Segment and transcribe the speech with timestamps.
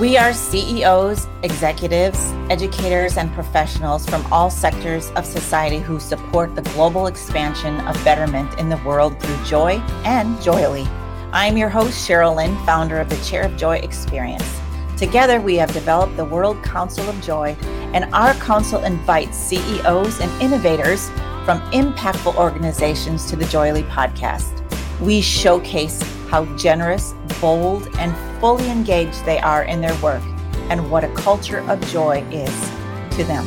[0.00, 2.18] We are CEOs, executives,
[2.50, 8.58] educators, and professionals from all sectors of society who support the global expansion of betterment
[8.58, 10.88] in the world through joy and Joyely.
[11.32, 14.60] I'm your host, Cheryl Lynn, founder of the Chair of Joy Experience.
[14.96, 17.56] Together, we have developed the World Council of Joy,
[17.94, 21.08] and our council invites CEOs and innovators
[21.44, 24.60] from impactful organizations to the Joyely podcast.
[25.00, 30.22] We showcase how generous, bold, and fully engaged they are in their work
[30.70, 32.70] and what a culture of joy is
[33.16, 33.46] to them.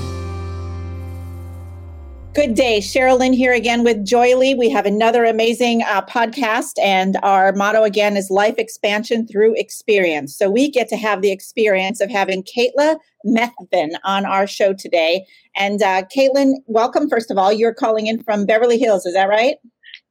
[2.37, 2.81] Good day.
[2.81, 4.55] Cheryl Lynn here again with Joyely.
[4.55, 10.37] We have another amazing uh, podcast, and our motto again is life expansion through experience.
[10.37, 15.25] So we get to have the experience of having Kaila Methven on our show today.
[15.55, 17.09] And uh, Caitlin, welcome.
[17.09, 19.55] First of all, you're calling in from Beverly Hills, is that right?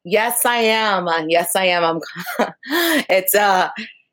[0.08, 1.08] Yes, I am.
[1.08, 1.82] Uh, yes, I am.
[1.82, 2.54] I'm.
[3.10, 3.70] it's uh,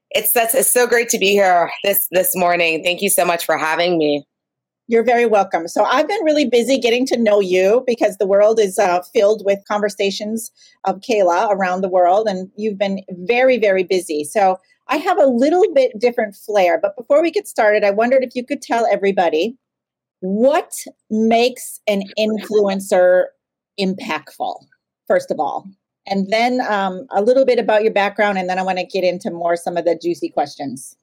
[0.09, 2.83] it's that's it's so great to be here this this morning.
[2.83, 4.25] Thank you so much for having me.
[4.87, 5.67] You're very welcome.
[5.67, 9.43] So I've been really busy getting to know you because the world is uh, filled
[9.45, 10.49] with conversations
[10.83, 14.23] of Kaila around the world, and you've been very very busy.
[14.23, 16.79] So I have a little bit different flair.
[16.81, 19.55] But before we get started, I wondered if you could tell everybody
[20.21, 20.73] what
[21.11, 23.25] makes an influencer
[23.79, 24.55] impactful.
[25.07, 25.67] First of all
[26.07, 29.03] and then um, a little bit about your background, and then I want to get
[29.03, 30.95] into more some of the juicy questions.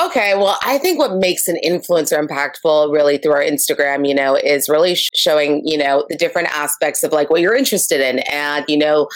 [0.00, 4.34] Okay, well, I think what makes an influencer impactful really through our Instagram, you know,
[4.36, 8.20] is really showing, you know, the different aspects of like what you're interested in.
[8.30, 9.08] And, you know,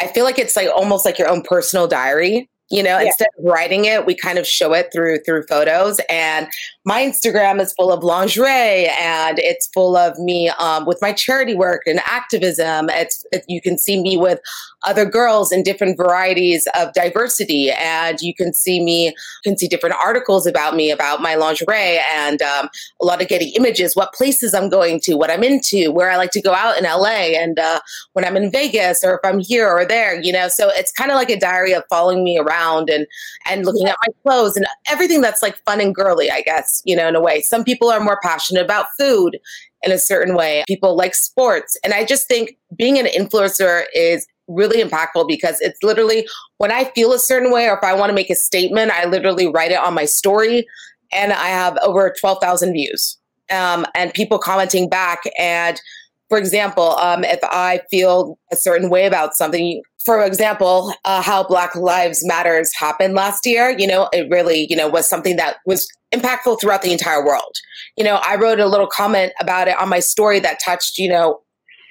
[0.00, 3.06] I feel like it's like almost like your own personal diary you know yeah.
[3.06, 6.48] instead of writing it we kind of show it through through photos and
[6.84, 11.54] my instagram is full of lingerie and it's full of me um, with my charity
[11.54, 14.40] work and activism it's it, you can see me with
[14.84, 17.70] other girls in different varieties of diversity.
[17.70, 19.12] And you can see me you
[19.44, 22.68] can see different articles about me about my lingerie and um,
[23.00, 26.16] a lot of getting images what places i'm going to what i'm into where i
[26.16, 27.80] like to go out in la and uh,
[28.12, 30.48] when i'm in vegas or if i'm here or there you know?
[30.48, 33.06] So it's kind of like a diary of following me around and
[33.48, 36.96] and looking at my clothes and everything that's like fun and girly i guess you
[36.96, 37.40] know in a way.
[37.40, 39.38] Some people are more passionate about food
[39.82, 40.64] in a certain way.
[40.66, 41.76] People like sports.
[41.84, 46.26] And i just think being an influencer is really impactful because it's literally
[46.56, 49.04] when I feel a certain way or if I want to make a statement, I
[49.04, 50.66] literally write it on my story
[51.12, 53.18] and I have over 12,000 views
[53.50, 55.22] um, and people commenting back.
[55.38, 55.80] And
[56.28, 61.42] for example, um, if I feel a certain way about something, for example, uh, how
[61.42, 65.56] Black Lives Matters happened last year, you know, it really, you know, was something that
[65.66, 67.56] was impactful throughout the entire world.
[67.96, 71.08] You know, I wrote a little comment about it on my story that touched, you
[71.08, 71.40] know,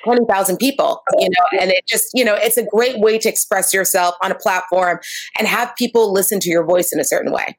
[0.08, 3.74] 20,000 people, you know, and it just, you know, it's a great way to express
[3.74, 5.00] yourself on a platform
[5.38, 7.58] and have people listen to your voice in a certain way.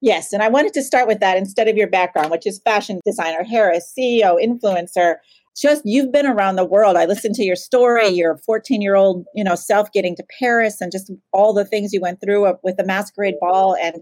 [0.00, 3.00] Yes, and I wanted to start with that instead of your background, which is fashion
[3.04, 5.16] designer, Harris, CEO, influencer.
[5.60, 6.96] Just you've been around the world.
[6.96, 10.80] I listened to your story, your 14 year old, you know, self getting to Paris
[10.80, 13.96] and just all the things you went through with the masquerade ball and,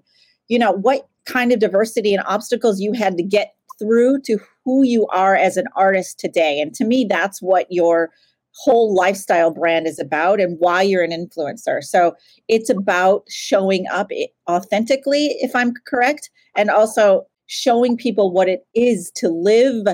[0.49, 4.83] you know, what kind of diversity and obstacles you had to get through to who
[4.83, 6.61] you are as an artist today.
[6.61, 8.11] And to me, that's what your
[8.57, 11.83] whole lifestyle brand is about and why you're an influencer.
[11.83, 12.17] So
[12.49, 14.11] it's about showing up
[14.51, 19.87] authentically, if I'm correct, and also showing people what it is to live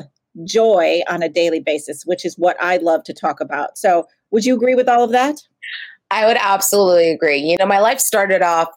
[0.45, 3.77] joy on a daily basis, which is what I love to talk about.
[3.77, 5.37] So would you agree with all of that?
[6.11, 7.39] I would absolutely agree.
[7.39, 8.69] You know, my life started off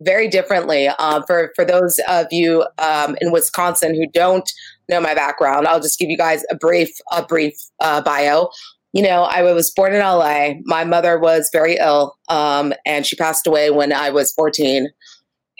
[0.00, 0.88] very differently.
[0.98, 4.50] Uh, for for those of you um, in Wisconsin who don't
[4.88, 8.50] know my background, I'll just give you guys a brief a brief uh, bio.
[8.92, 10.54] You know, I was born in LA.
[10.64, 14.88] My mother was very ill, um, and she passed away when I was 14.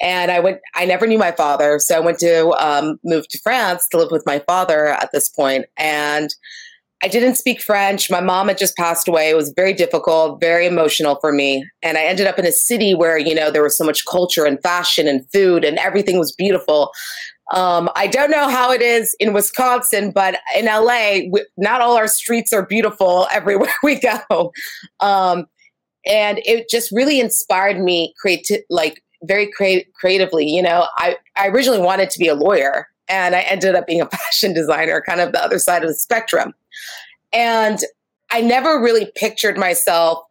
[0.01, 0.59] And I went.
[0.75, 4.11] I never knew my father, so I went to um, move to France to live
[4.11, 6.35] with my father at this point, and
[7.03, 8.11] I didn't speak French.
[8.11, 9.31] My mom had just passed away.
[9.31, 11.65] It was very difficult, very emotional for me.
[11.81, 14.45] And I ended up in a city where, you know, there was so much culture
[14.45, 16.91] and fashion and food and everything was beautiful.
[17.55, 21.21] Um, I don't know how it is in Wisconsin, but in LA,
[21.57, 24.53] not all our streets are beautiful everywhere we go.
[25.01, 25.47] Um,
[26.07, 30.47] and it just really inspired me creati- like very crea- creatively.
[30.47, 34.01] You know, I, I originally wanted to be a lawyer and I ended up being
[34.01, 36.55] a fashion designer, kind of the other side of the spectrum.
[37.33, 37.79] And
[38.31, 40.23] I never really pictured myself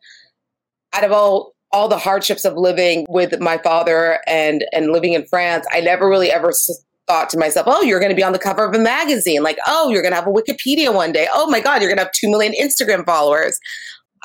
[0.93, 5.25] out of all all the hardships of living with my father and and living in
[5.25, 5.65] France.
[5.71, 6.51] I never really ever
[7.07, 9.57] thought to myself, "Oh, you're going to be on the cover of a magazine." Like,
[9.65, 12.03] "Oh, you're going to have a Wikipedia one day." "Oh my god, you're going to
[12.03, 13.59] have 2 million Instagram followers."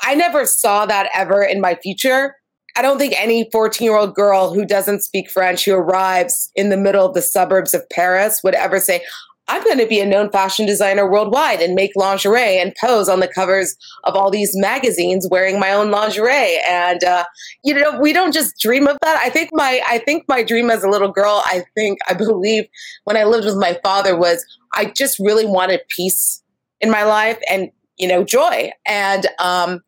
[0.01, 2.35] I never saw that ever in my future.
[2.75, 6.69] I don't think any 14 year old girl who doesn't speak French, who arrives in
[6.69, 9.03] the middle of the suburbs of Paris, would ever say,
[9.47, 13.19] I'm going to be a known fashion designer worldwide and make lingerie and pose on
[13.19, 13.75] the covers
[14.05, 16.59] of all these magazines wearing my own lingerie.
[16.69, 17.25] And uh,
[17.63, 19.19] you know, we don't just dream of that.
[19.21, 22.65] I think my I think my dream as a little girl, I think I believe
[23.03, 26.41] when I lived with my father was I just really wanted peace
[26.79, 28.71] in my life and you know joy.
[28.87, 29.81] And um,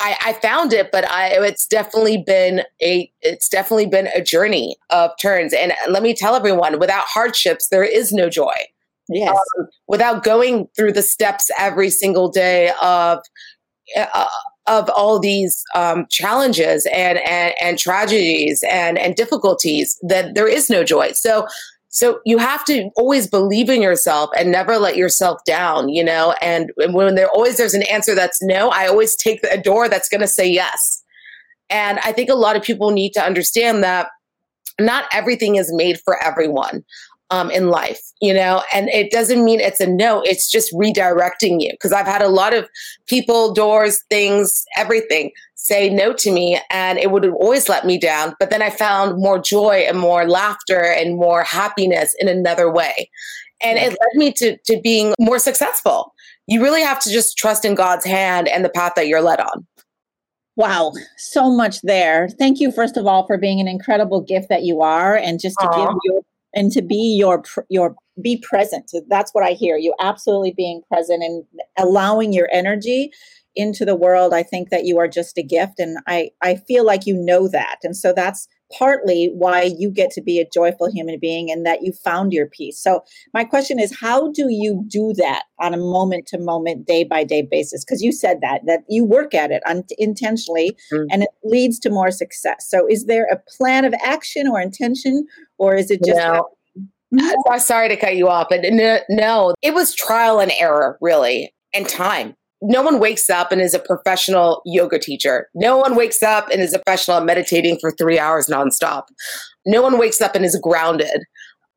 [0.00, 4.76] I, I, found it, but I, it's definitely been a it's definitely been a journey
[4.88, 5.52] of turns.
[5.52, 8.54] And let me tell everyone, without hardships, there is no joy.
[9.08, 9.36] Yes.
[9.58, 13.18] Um, without going through the steps every single day of
[13.96, 14.26] uh,
[14.66, 20.70] of all these um, challenges and, and and tragedies and and difficulties, that there is
[20.70, 21.12] no joy.
[21.12, 21.46] So
[21.92, 26.34] so you have to always believe in yourself and never let yourself down, you know.
[26.40, 30.08] And, when there always there's an answer that's no, I always take a door that's
[30.08, 31.02] going to say yes.
[31.68, 34.08] And I think a lot of people need to understand that
[34.80, 36.84] not everything is made for everyone
[37.30, 41.60] um, in life, you know, and it doesn't mean it's a no, it's just redirecting
[41.60, 41.70] you.
[41.70, 42.68] Because I've had a lot of
[43.06, 48.34] people, doors, things, everything say no to me and it would always let me down.
[48.40, 53.10] But then I found more joy and more laughter and more happiness in another way.
[53.62, 56.14] And it led me to, to being more successful.
[56.46, 59.38] You really have to just trust in God's hand and the path that you're led
[59.38, 59.66] on.
[60.56, 62.28] Wow, so much there.
[62.28, 65.56] Thank you, first of all, for being an incredible gift that you are, and just
[65.60, 65.92] to Aww.
[65.92, 66.22] give you
[66.54, 68.90] and to be your your be present.
[69.08, 69.76] That's what I hear.
[69.76, 71.44] You absolutely being present and
[71.78, 73.10] allowing your energy
[73.56, 76.84] into the world i think that you are just a gift and i i feel
[76.84, 78.46] like you know that and so that's
[78.76, 82.46] partly why you get to be a joyful human being and that you found your
[82.46, 82.80] peace.
[82.80, 83.02] So
[83.34, 87.24] my question is how do you do that on a moment to moment day by
[87.24, 87.84] day basis?
[87.84, 91.06] Because you said that that you work at it un- intentionally mm-hmm.
[91.10, 92.66] and it leads to more success.
[92.68, 95.26] So is there a plan of action or intention
[95.58, 96.48] or is it just no.
[97.50, 101.52] I'm sorry to cut you off, but no, no, it was trial and error, really,
[101.74, 105.48] and time no one wakes up and is a professional yoga teacher.
[105.54, 109.04] No one wakes up and is a professional meditating for three hours nonstop.
[109.66, 111.22] No one wakes up and is grounded.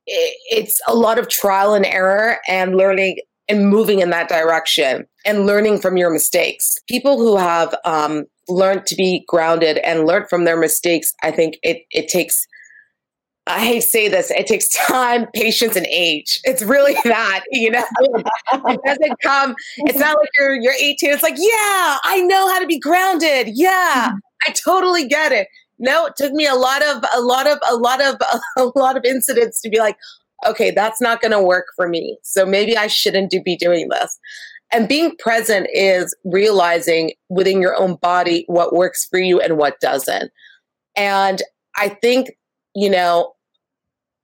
[0.06, 5.46] It's a lot of trial and error and learning and moving in that direction and
[5.46, 6.78] learning from your mistakes.
[6.88, 11.58] People who have um, learned to be grounded and learned from their mistakes, I think
[11.64, 12.46] it, it takes
[13.46, 16.40] I hate to say this, it takes time, patience, and age.
[16.46, 17.84] It's really that, you know.
[18.54, 21.12] it doesn't come, it's not like you're you're 18.
[21.12, 23.50] It's like, yeah, I know how to be grounded.
[23.54, 24.14] Yeah,
[24.48, 25.48] I totally get it.
[25.80, 28.16] No, it took me a lot of a lot of a lot of
[28.58, 29.98] a lot of incidents to be like,
[30.46, 32.18] okay, that's not gonna work for me.
[32.24, 34.20] So maybe I shouldn't do, be doing this.
[34.72, 39.80] And being present is realizing within your own body what works for you and what
[39.80, 40.32] doesn't.
[40.96, 41.42] And
[41.78, 42.32] I think
[42.76, 43.34] you know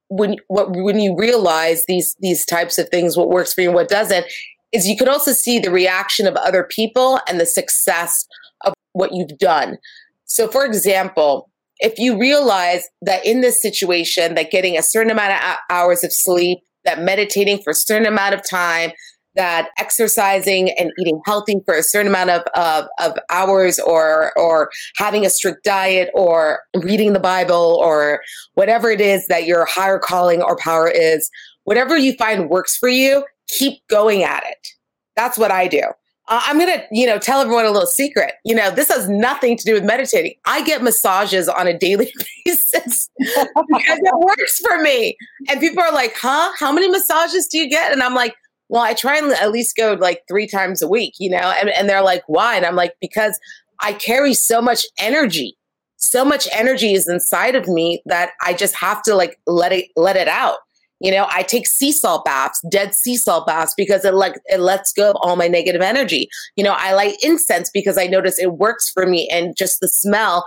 [0.10, 3.76] when what when you realize these these types of things what works for you and
[3.76, 4.26] what doesn't
[4.72, 8.28] is you can also see the reaction of other people and the success
[8.66, 9.78] of what you've done.
[10.26, 11.50] So for example
[11.80, 16.12] if you realize that in this situation that getting a certain amount of hours of
[16.12, 18.92] sleep that meditating for a certain amount of time
[19.40, 24.70] that exercising and eating healthy for a certain amount of, of, of, hours or or
[24.98, 28.22] having a strict diet or reading the bible or
[28.56, 31.32] whatever it is that your higher calling or power is
[31.64, 34.68] whatever you find works for you keep going at it.
[35.16, 35.84] That's what i do.
[36.32, 38.34] I'm gonna you know tell everyone a little secret.
[38.44, 40.34] You know this has nothing to do with meditating.
[40.46, 42.12] I get massages on a daily
[42.46, 45.18] basis because it works for me.
[45.50, 46.52] And people are like huh?
[46.60, 47.94] How many massages do you get?
[47.94, 48.36] And i'm like
[48.70, 51.54] well, I try and at least go like three times a week, you know?
[51.60, 52.56] And, and they're like, why?
[52.56, 53.40] And I'm like, because
[53.82, 55.58] I carry so much energy.
[55.98, 59.88] So much energy is inside of me that I just have to like let it
[59.98, 60.58] let it out.
[61.02, 64.60] You know, I take sea salt baths, dead sea salt baths, because it like it
[64.60, 66.30] lets go of all my negative energy.
[66.56, 69.88] You know, I light incense because I notice it works for me, and just the
[69.88, 70.46] smell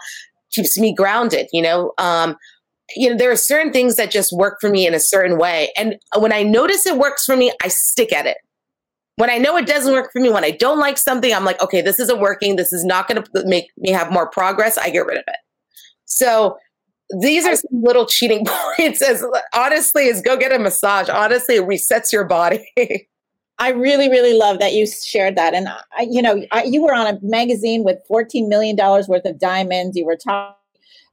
[0.53, 1.49] keeps me grounded.
[1.53, 2.37] You know, um,
[2.97, 5.73] you know, there are certain things that just work for me in a certain way.
[5.77, 8.39] And when I notice it works for me, I stick at it.
[9.17, 11.63] When I know it doesn't work for me, when I don't like something, I'm like,
[11.63, 12.57] okay, this isn't working.
[12.57, 14.79] This is not going to make me have more progress.
[14.79, 15.37] I get rid of it.
[16.07, 16.57] So
[17.21, 18.47] these are some little cheating
[18.79, 19.03] points.
[19.03, 19.25] As
[19.55, 21.09] honestly as go get a massage.
[21.09, 22.67] Honestly, it resets your body.
[23.59, 25.55] I really, really love that you shared that.
[25.55, 29.39] And I, you know, I, you were on a magazine with $14 million worth of
[29.39, 29.97] diamonds.
[29.97, 30.57] You were talking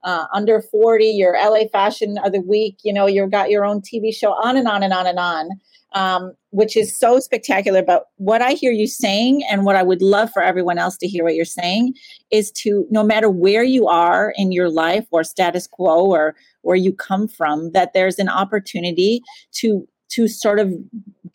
[0.04, 3.82] uh, under 40, your LA Fashion of the Week, you know, you've got your own
[3.82, 5.50] TV show, on and on and on and on,
[5.94, 7.84] um, which is so spectacular.
[7.84, 11.08] But what I hear you saying, and what I would love for everyone else to
[11.08, 11.96] hear what you're saying,
[12.32, 16.78] is to no matter where you are in your life or status quo or where
[16.78, 19.22] you come from, that there's an opportunity
[19.54, 20.74] to to sort of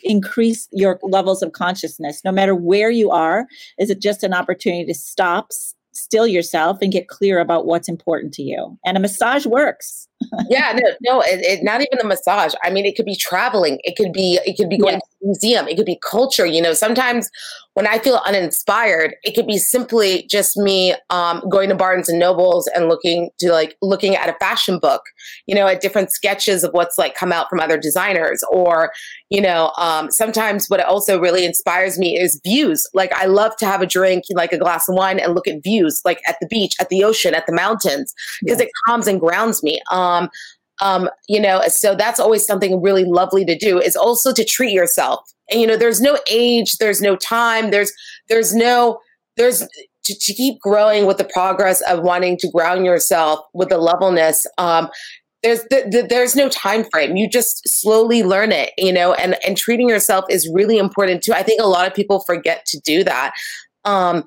[0.00, 3.46] increase your levels of consciousness no matter where you are
[3.78, 5.50] is it just an opportunity to stop
[5.94, 8.78] still yourself and get clear about what's important to you.
[8.84, 10.08] And a massage works.
[10.48, 12.54] Yeah, no, no, it, it, not even the massage.
[12.62, 13.78] I mean, it could be traveling.
[13.84, 15.02] It could be, it could be going yes.
[15.02, 15.68] to a museum.
[15.68, 16.46] It could be culture.
[16.46, 17.30] You know, sometimes
[17.74, 22.18] when I feel uninspired, it could be simply just me um, going to Barnes and
[22.18, 25.02] Nobles and looking to like looking at a fashion book,
[25.46, 28.44] you know, at different sketches of what's like come out from other designers.
[28.50, 28.92] Or,
[29.28, 32.86] you know, um, sometimes what also really inspires me is views.
[32.94, 35.62] Like I love to have a drink, like a glass of wine, and look at
[35.62, 38.68] views, like at the beach, at the ocean, at the mountains, because yes.
[38.68, 39.80] it calms and grounds me.
[39.90, 40.13] Um,
[40.82, 44.72] um, you know, so that's always something really lovely to do is also to treat
[44.72, 45.20] yourself.
[45.50, 47.92] And you know, there's no age, there's no time, there's
[48.28, 48.98] there's no
[49.36, 49.66] there's
[50.04, 54.46] to, to keep growing with the progress of wanting to ground yourself with the levelness.
[54.58, 54.88] Um,
[55.42, 57.16] there's the, the, there's no time frame.
[57.16, 61.32] You just slowly learn it, you know, and and treating yourself is really important too.
[61.32, 63.32] I think a lot of people forget to do that.
[63.84, 64.24] Um,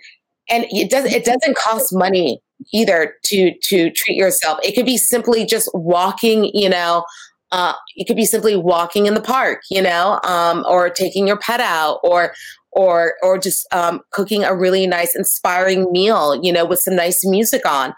[0.50, 2.40] and it doesn't it doesn't cost money
[2.74, 4.60] either to to treat yourself.
[4.64, 7.06] It could be simply just walking, you know,
[7.52, 11.38] uh, it could be simply walking in the park, you know, um, or taking your
[11.38, 12.34] pet out, or
[12.72, 17.26] or or just um, cooking a really nice, inspiring meal, you know, with some nice
[17.26, 17.94] music on.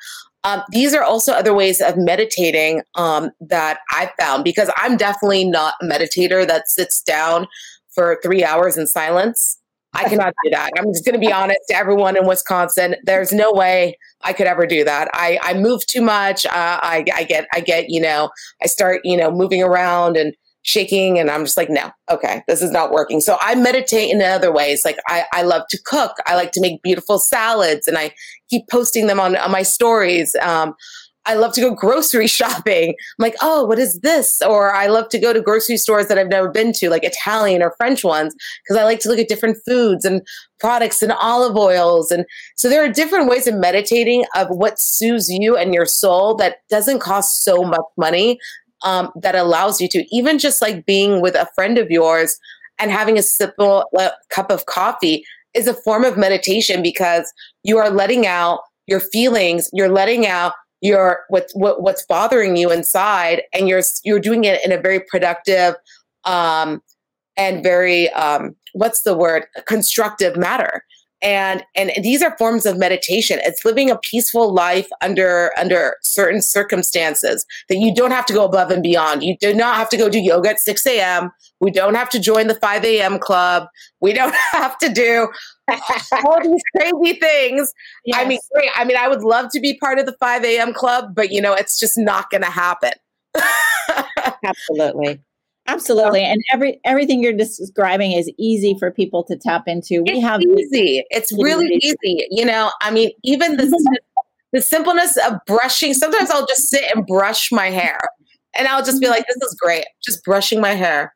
[0.45, 5.43] Um, these are also other ways of meditating um, that I've found because I'm definitely
[5.43, 7.47] not a meditator that sits down
[7.89, 9.58] for three hours in silence.
[9.93, 10.69] I cannot do that.
[10.77, 12.95] I'm just going to be honest to everyone in Wisconsin.
[13.03, 15.09] There's no way I could ever do that.
[15.13, 16.45] I, I move too much.
[16.45, 18.29] Uh, I, I get, I get, you know,
[18.63, 22.61] I start, you know, moving around and shaking and I'm just like, no, okay, this
[22.61, 23.21] is not working.
[23.21, 24.81] So I meditate in other ways.
[24.85, 26.17] Like I, I love to cook.
[26.27, 28.11] I like to make beautiful salads and I
[28.49, 30.35] keep posting them on, on my stories.
[30.41, 30.75] Um,
[31.29, 32.89] I love to go grocery shopping.
[32.89, 34.41] I'm like, oh, what is this?
[34.41, 37.61] Or I love to go to grocery stores that I've never been to, like Italian
[37.61, 40.25] or French ones, because I like to look at different foods and
[40.59, 42.09] products and olive oils.
[42.09, 46.35] And so there are different ways of meditating of what soothes you and your soul
[46.35, 48.39] that doesn't cost so much money,
[48.83, 52.39] um, that allows you to even just like being with a friend of yours
[52.79, 57.31] and having a simple uh, cup of coffee is a form of meditation because
[57.63, 62.71] you are letting out your feelings, you're letting out your what, what what's bothering you
[62.71, 65.75] inside and you're you're doing it in a very productive
[66.25, 66.81] um
[67.37, 69.45] and very um what's the word?
[69.67, 70.83] Constructive matter.
[71.21, 73.39] And and these are forms of meditation.
[73.43, 78.45] It's living a peaceful life under under certain circumstances that you don't have to go
[78.45, 79.23] above and beyond.
[79.23, 82.19] You do not have to go do yoga at 6 a.m we don't have to
[82.19, 83.67] join the 5 a.m club.
[84.01, 85.27] We don't have to do
[86.25, 87.73] all these crazy things
[88.05, 88.19] yes.
[88.19, 88.69] i mean great.
[88.75, 91.41] i mean i would love to be part of the 5 a.m club but you
[91.41, 92.91] know it's just not going to happen
[94.43, 95.19] absolutely
[95.67, 96.23] Absolutely.
[96.23, 100.01] And every everything you're describing is easy for people to tap into.
[100.01, 101.03] We it's have easy.
[101.11, 102.25] It's really easy.
[102.31, 103.67] You know, I mean, even the
[104.51, 107.99] the simpleness of brushing, sometimes I'll just sit and brush my hair.
[108.55, 109.85] And I'll just be like, this is great.
[110.03, 111.13] Just brushing my hair.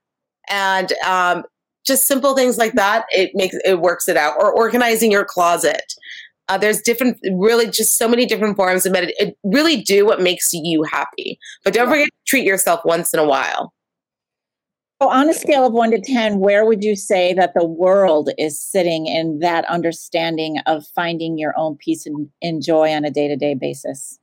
[0.49, 1.43] And um,
[1.85, 4.35] just simple things like that, it makes it works it out.
[4.39, 5.93] Or organizing your closet.
[6.49, 9.29] Uh, there's different, really, just so many different forms of meditation.
[9.29, 13.19] It really do what makes you happy, but don't forget to treat yourself once in
[13.19, 13.73] a while.
[15.01, 18.29] So, on a scale of one to 10, where would you say that the world
[18.37, 23.11] is sitting in that understanding of finding your own peace and, and joy on a
[23.11, 24.19] day to day basis?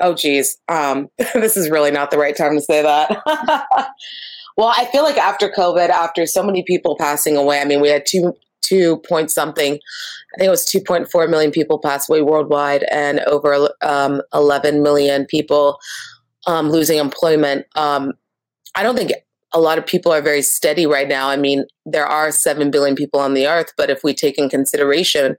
[0.00, 0.56] Oh, geez.
[0.68, 3.20] Um, this is really not the right time to say that.
[4.56, 7.88] well, I feel like after COVID, after so many people passing away, I mean, we
[7.88, 12.84] had two, two point something, I think it was 2.4 million people pass away worldwide
[12.90, 15.78] and over um, 11 million people
[16.46, 17.66] um, losing employment.
[17.74, 18.12] Um,
[18.74, 19.12] I don't think
[19.52, 21.28] a lot of people are very steady right now.
[21.28, 24.48] I mean, there are 7 billion people on the earth, but if we take in
[24.48, 25.36] consideration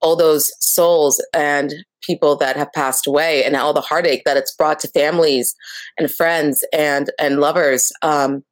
[0.00, 4.54] all those souls and people that have passed away and all the heartache that it's
[4.54, 5.54] brought to families
[5.96, 8.42] and friends and and lovers um,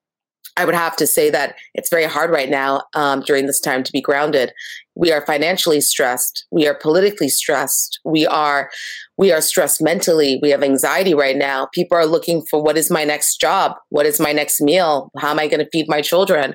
[0.61, 3.83] I would have to say that it's very hard right now um, during this time
[3.83, 4.53] to be grounded.
[4.95, 6.45] We are financially stressed.
[6.51, 7.99] We are politically stressed.
[8.05, 8.71] We are
[9.17, 10.39] we are stressed mentally.
[10.43, 11.69] We have anxiety right now.
[11.73, 13.73] People are looking for what is my next job?
[13.89, 15.11] What is my next meal?
[15.17, 16.55] How am I going to feed my children?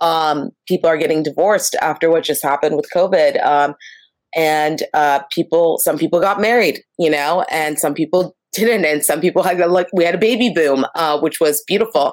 [0.00, 3.44] Um, people are getting divorced after what just happened with COVID.
[3.44, 3.74] Um,
[4.34, 9.20] and uh, people, some people got married, you know, and some people didn't, and some
[9.20, 12.12] people had like we had a baby boom, uh, which was beautiful.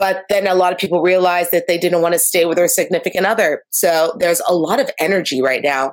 [0.00, 2.68] But then a lot of people realized that they didn't want to stay with their
[2.68, 3.62] significant other.
[3.68, 5.92] So there's a lot of energy right now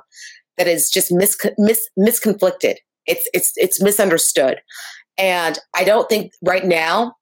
[0.56, 2.76] that is just mis, mis misconflicted.
[3.06, 4.60] It's it's it's misunderstood,
[5.16, 7.14] and I don't think right now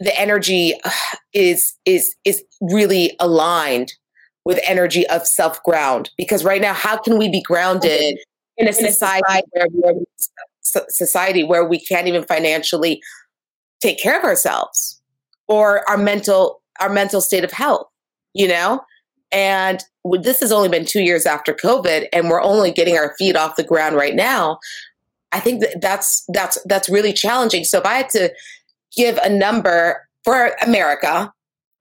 [0.00, 0.90] the energy uh,
[1.32, 3.92] is is is really aligned
[4.44, 8.18] with energy of self ground because right now how can we be grounded
[8.56, 9.94] in a society where
[10.62, 13.00] society where we can't even financially
[13.80, 15.00] take care of ourselves
[15.48, 17.88] or our mental our mental state of health
[18.36, 18.82] you know?
[19.32, 19.82] And
[20.20, 23.56] this has only been two years after covid and we're only getting our feet off
[23.56, 24.58] the ground right now.
[25.32, 27.64] I think that that's that's that's really challenging.
[27.64, 28.32] So if i had to
[28.96, 31.32] give a number for america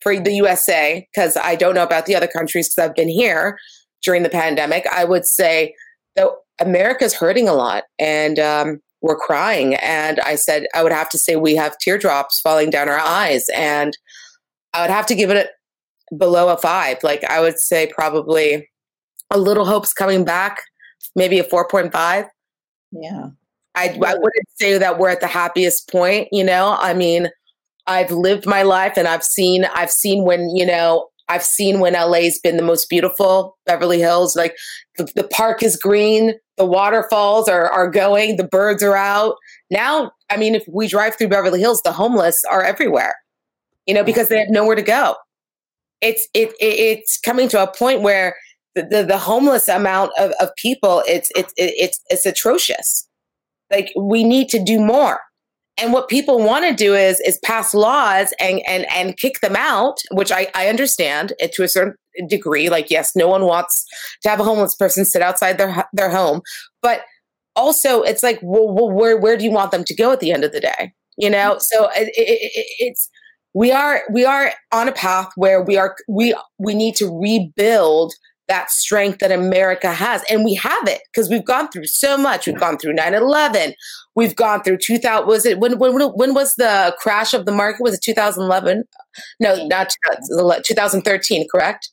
[0.01, 3.57] for the usa because i don't know about the other countries because i've been here
[4.03, 5.73] during the pandemic i would say
[6.15, 6.27] that
[6.59, 7.83] america's hurting a lot.
[7.99, 9.75] And um, we're crying.
[9.75, 13.47] And I said, I would have to say we have teardrops falling down our eyes.
[13.49, 13.95] And
[14.73, 15.51] I would have to give it
[16.17, 17.03] below a five.
[17.03, 18.67] Like I would say probably
[19.29, 20.59] a little hope's coming back,
[21.15, 22.27] maybe a 4.5.
[22.91, 23.27] Yeah.
[23.75, 26.75] I, I wouldn't say that we're at the happiest point, you know.
[26.79, 27.29] I mean,
[27.85, 31.93] I've lived my life and I've seen I've seen when, you know, I've seen when
[31.93, 34.55] LA's been the most beautiful, Beverly Hills, like
[34.97, 39.35] the, the park is green, the waterfalls are, are going, the birds are out.
[39.71, 43.15] Now, I mean, if we drive through Beverly Hills, the homeless are everywhere,
[43.85, 45.15] you know, because they have nowhere to go.
[46.01, 48.35] It's it, it it's coming to a point where
[48.75, 53.07] the, the, the homeless amount of, of people, it's it's it's it's atrocious.
[53.71, 55.19] Like we need to do more.
[55.77, 59.55] And what people want to do is is pass laws and and and kick them
[59.57, 61.95] out, which I, I understand it to a certain
[62.27, 62.69] degree.
[62.69, 63.85] Like, yes, no one wants
[64.23, 66.41] to have a homeless person sit outside their their home,
[66.81, 67.01] but
[67.55, 70.31] also it's like, well, well where where do you want them to go at the
[70.31, 70.93] end of the day?
[71.17, 71.59] You know, mm-hmm.
[71.59, 73.09] so it, it, it's
[73.53, 78.13] we are we are on a path where we are we we need to rebuild
[78.47, 80.23] that strength that America has.
[80.29, 82.47] And we have it because we've gone through so much.
[82.47, 83.73] We've gone through 9 11.
[84.15, 85.27] We've gone through 2000.
[85.27, 87.81] Was it when, when, when was the crash of the market?
[87.81, 88.83] Was it 2011?
[89.39, 89.95] No, not
[90.63, 91.89] 2013, correct?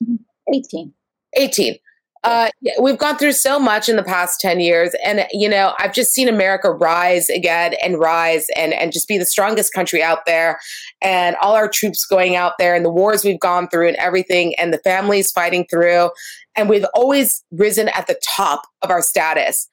[0.52, 0.92] 18.
[1.34, 1.76] 18
[2.24, 4.94] uh, yeah, we've gone through so much in the past 10 years.
[5.04, 9.18] And, you know, I've just seen America rise again and rise and, and just be
[9.18, 10.60] the strongest country out there.
[11.00, 14.54] And all our troops going out there and the wars we've gone through and everything
[14.54, 16.10] and the families fighting through.
[16.56, 19.68] And we've always risen at the top of our status.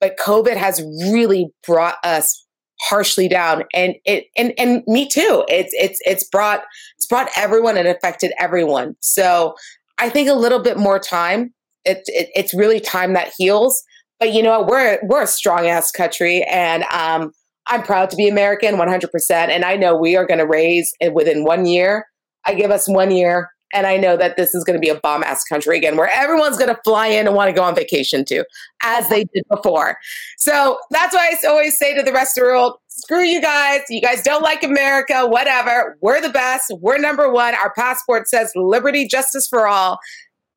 [0.00, 2.40] But COVID has really brought us
[2.80, 6.64] harshly down and it and and me too it's it's it's brought
[6.98, 9.54] it's brought everyone and affected everyone so
[9.98, 13.82] i think a little bit more time it, it, it's really time that heals.
[14.18, 14.62] But you know?
[14.62, 17.32] We're we're a strong ass country, and um,
[17.66, 19.10] I'm proud to be American, 100.
[19.10, 22.06] percent And I know we are going to raise it within one year.
[22.46, 24.98] I give us one year, and I know that this is going to be a
[25.00, 27.74] bomb ass country again, where everyone's going to fly in and want to go on
[27.74, 28.44] vacation to,
[28.82, 29.98] as they did before.
[30.38, 33.80] So that's why I always say to the rest of the world, screw you guys.
[33.90, 35.98] You guys don't like America, whatever.
[36.00, 36.72] We're the best.
[36.80, 37.54] We're number one.
[37.56, 39.98] Our passport says liberty, justice for all.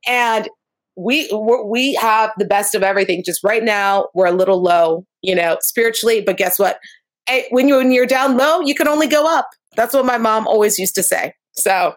[0.05, 0.47] And
[0.95, 1.27] we
[1.65, 3.23] we have the best of everything.
[3.25, 6.21] Just right now, we're a little low, you know, spiritually.
[6.21, 6.79] But guess what?
[7.49, 9.49] When you when you're down low, you can only go up.
[9.75, 11.33] That's what my mom always used to say.
[11.53, 11.93] So.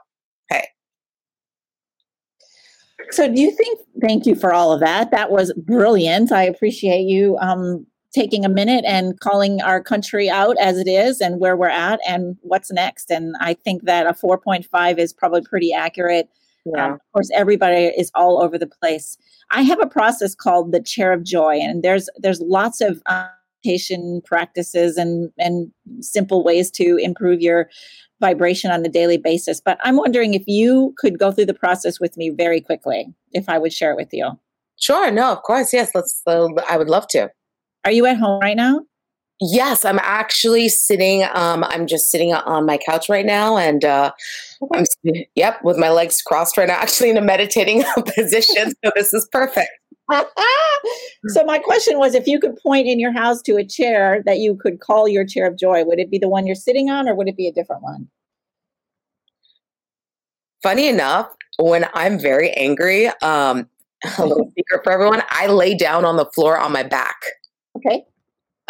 [3.11, 3.81] So, do you think?
[4.01, 5.11] Thank you for all of that.
[5.11, 6.33] That was brilliant.
[6.33, 11.21] I appreciate you um, taking a minute and calling our country out as it is
[11.21, 13.11] and where we're at and what's next.
[13.11, 16.29] And I think that a 4.5 is probably pretty accurate
[16.65, 16.87] yeah.
[16.87, 19.17] Um, of course, everybody is all over the place.
[19.51, 24.21] I have a process called the chair of joy, and there's there's lots of meditation
[24.25, 27.71] practices and and simple ways to improve your
[28.21, 29.61] vibration on a daily basis.
[29.61, 33.49] But I'm wondering if you could go through the process with me very quickly, if
[33.49, 34.39] I would share it with you.
[34.79, 35.11] Sure.
[35.11, 35.73] No, of course.
[35.73, 35.91] Yes.
[35.95, 36.23] Let's.
[36.27, 37.31] Uh, I would love to.
[37.85, 38.83] Are you at home right now?
[39.41, 41.25] Yes, I'm actually sitting.
[41.33, 44.13] Um, I'm just sitting on my couch right now, and uh,
[44.75, 44.85] I'm
[45.35, 47.83] yep with my legs crossed right now, actually in a meditating
[48.17, 48.73] position.
[48.85, 49.71] So this is perfect.
[51.29, 54.39] so my question was, if you could point in your house to a chair that
[54.39, 57.09] you could call your chair of joy, would it be the one you're sitting on,
[57.09, 58.09] or would it be a different one?
[60.63, 63.69] Funny enough, when I'm very angry, um,
[64.19, 67.17] a little secret for everyone, I lay down on the floor on my back.
[67.77, 68.05] Okay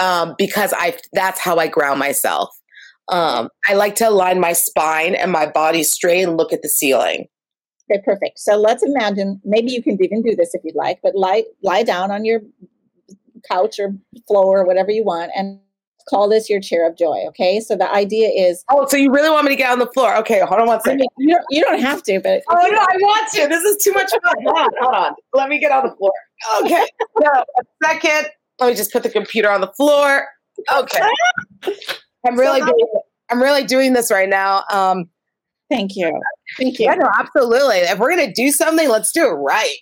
[0.00, 2.50] um, because I that's how I ground myself.
[3.09, 6.68] Um, I like to align my spine and my body straight and look at the
[6.68, 7.26] ceiling.
[7.90, 8.38] Okay, perfect.
[8.38, 11.83] So let's imagine maybe you can even do this if you'd like, but lie lie
[11.83, 12.40] down on your
[13.48, 13.94] couch or
[14.29, 15.59] floor or whatever you want and
[16.09, 17.24] call this your chair of joy.
[17.29, 17.61] Okay.
[17.61, 18.64] So the idea is.
[18.70, 20.16] Oh, so you really want me to get on the floor?
[20.18, 21.00] Okay, hold on one second.
[21.00, 22.42] I mean, you, don't, you don't have to, but.
[22.48, 23.48] Oh, no, I want to.
[23.48, 24.35] This is too much fun.
[24.44, 25.14] hold on, hold on.
[25.35, 26.12] Let me get on the floor.
[26.62, 26.87] Okay.
[27.20, 28.29] No, a second.
[28.59, 30.26] Let me just put the computer on the floor.
[30.74, 31.00] Okay.
[32.26, 32.87] I'm really so doing
[33.31, 34.64] I'm really doing this right now.
[34.70, 35.09] Um,
[35.70, 36.20] thank you.
[36.59, 36.87] Thank you.
[36.87, 37.78] Yeah, no, absolutely.
[37.78, 39.76] If we're gonna do something, let's do it right.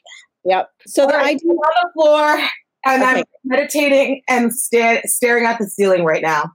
[0.44, 0.68] Yep.
[0.87, 2.48] So All the right, idea on the floor,
[2.87, 3.18] and okay.
[3.18, 6.53] I'm meditating and sta- staring at the ceiling right now.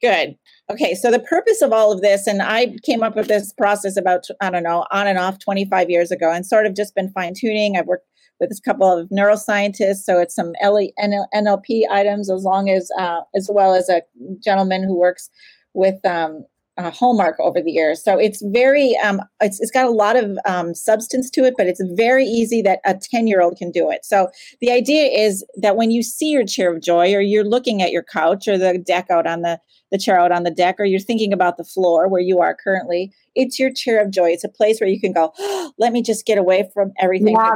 [0.00, 0.36] Good.
[0.70, 3.98] Okay, so the purpose of all of this, and I came up with this process
[3.98, 7.10] about, I don't know, on and off 25 years ago, and sort of just been
[7.10, 7.76] fine tuning.
[7.76, 8.06] I've worked
[8.40, 13.50] with a couple of neuroscientists, so it's some NLP items, as long as, uh, as
[13.52, 14.02] well as a
[14.42, 15.28] gentleman who works
[15.74, 16.44] with um,
[16.76, 18.02] uh, Hallmark over the years.
[18.02, 21.66] So it's very, um, it's, it's got a lot of um, substance to it, but
[21.66, 24.04] it's very easy that a 10 year old can do it.
[24.04, 24.28] So
[24.60, 27.92] the idea is that when you see your chair of joy or you're looking at
[27.92, 29.60] your couch or the deck out on the,
[29.92, 32.56] the chair out on the deck, or you're thinking about the floor where you are
[32.56, 34.30] currently, it's your chair of joy.
[34.30, 37.34] It's a place where you can go, oh, let me just get away from everything.
[37.38, 37.54] Yeah,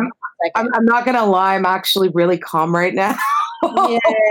[0.54, 1.56] I'm, I'm, not going to lie.
[1.56, 3.16] I'm actually really calm right now.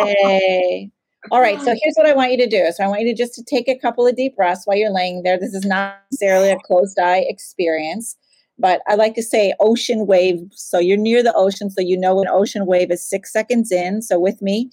[0.04, 0.91] Yay.
[1.31, 2.71] All right, so here's what I want you to do.
[2.75, 4.93] So I want you to just to take a couple of deep breaths while you're
[4.93, 5.37] laying there.
[5.39, 8.15] This is not necessarily a closed eye experience,
[8.57, 10.39] but I like to say ocean wave.
[10.51, 14.01] So you're near the ocean, so you know an ocean wave is six seconds in.
[14.01, 14.69] So with me,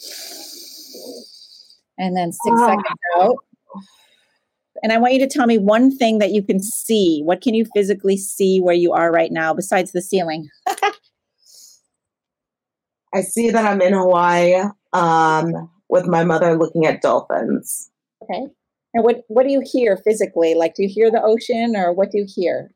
[1.98, 2.66] and then six oh.
[2.66, 2.84] seconds
[3.18, 3.36] out.
[4.82, 7.22] And I want you to tell me one thing that you can see.
[7.22, 10.48] What can you physically see where you are right now besides the ceiling?
[13.14, 14.64] I see that I'm in Hawaii.
[14.92, 17.88] Um, with my mother looking at dolphins.
[18.20, 18.48] Okay.
[18.92, 20.54] And what what do you hear physically?
[20.54, 22.72] Like do you hear the ocean or what do you hear?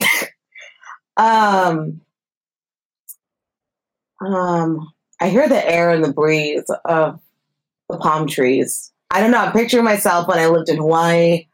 [1.16, 2.00] um
[4.24, 4.88] um
[5.20, 7.20] I hear the air and the breeze of
[7.90, 8.92] the palm trees.
[9.10, 9.38] I don't know.
[9.38, 11.48] I'm picturing myself when I lived in Hawaii.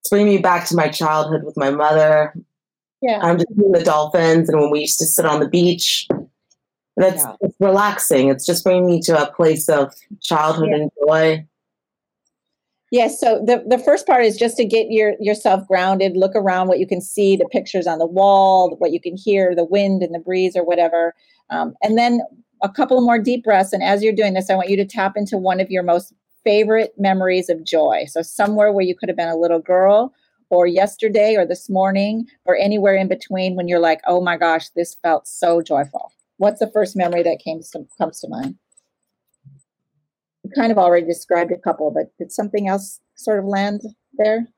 [0.00, 2.34] It's bringing me back to my childhood with my mother.
[3.00, 3.20] Yeah.
[3.22, 6.06] I'm just seeing the dolphins and when we used to sit on the beach
[6.96, 7.36] that's yeah.
[7.40, 8.28] it's relaxing.
[8.28, 10.76] It's just bringing me to a place of childhood yeah.
[10.76, 11.46] and joy.
[12.92, 13.20] Yes.
[13.20, 16.16] so the, the first part is just to get your yourself grounded.
[16.16, 19.54] Look around what you can see, the pictures on the wall, what you can hear,
[19.54, 21.14] the wind and the breeze or whatever.
[21.50, 22.20] Um, and then
[22.62, 23.72] a couple more deep breaths.
[23.72, 26.12] And as you're doing this, I want you to tap into one of your most
[26.44, 28.04] favorite memories of joy.
[28.08, 30.12] So somewhere where you could have been a little girl
[30.48, 34.68] or yesterday or this morning or anywhere in between when you're like, oh my gosh,
[34.70, 38.56] this felt so joyful what's the first memory that came to, comes to mind?
[40.42, 43.82] You kind of already described a couple, but did something else sort of land
[44.14, 44.48] there?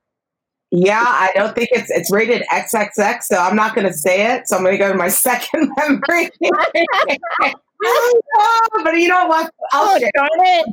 [0.70, 4.48] Yeah, I don't think it's it's rated XXX, so I'm not going to say it.
[4.48, 6.30] So I'm going to go to my second memory.
[7.84, 9.52] oh, but you know what?
[9.72, 10.66] I'll oh, share it.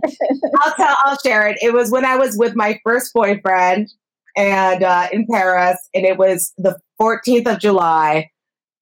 [0.61, 0.95] I'll tell.
[1.03, 1.57] I'll share it.
[1.61, 3.91] It was when I was with my first boyfriend,
[4.37, 8.29] and uh, in Paris, and it was the 14th of July,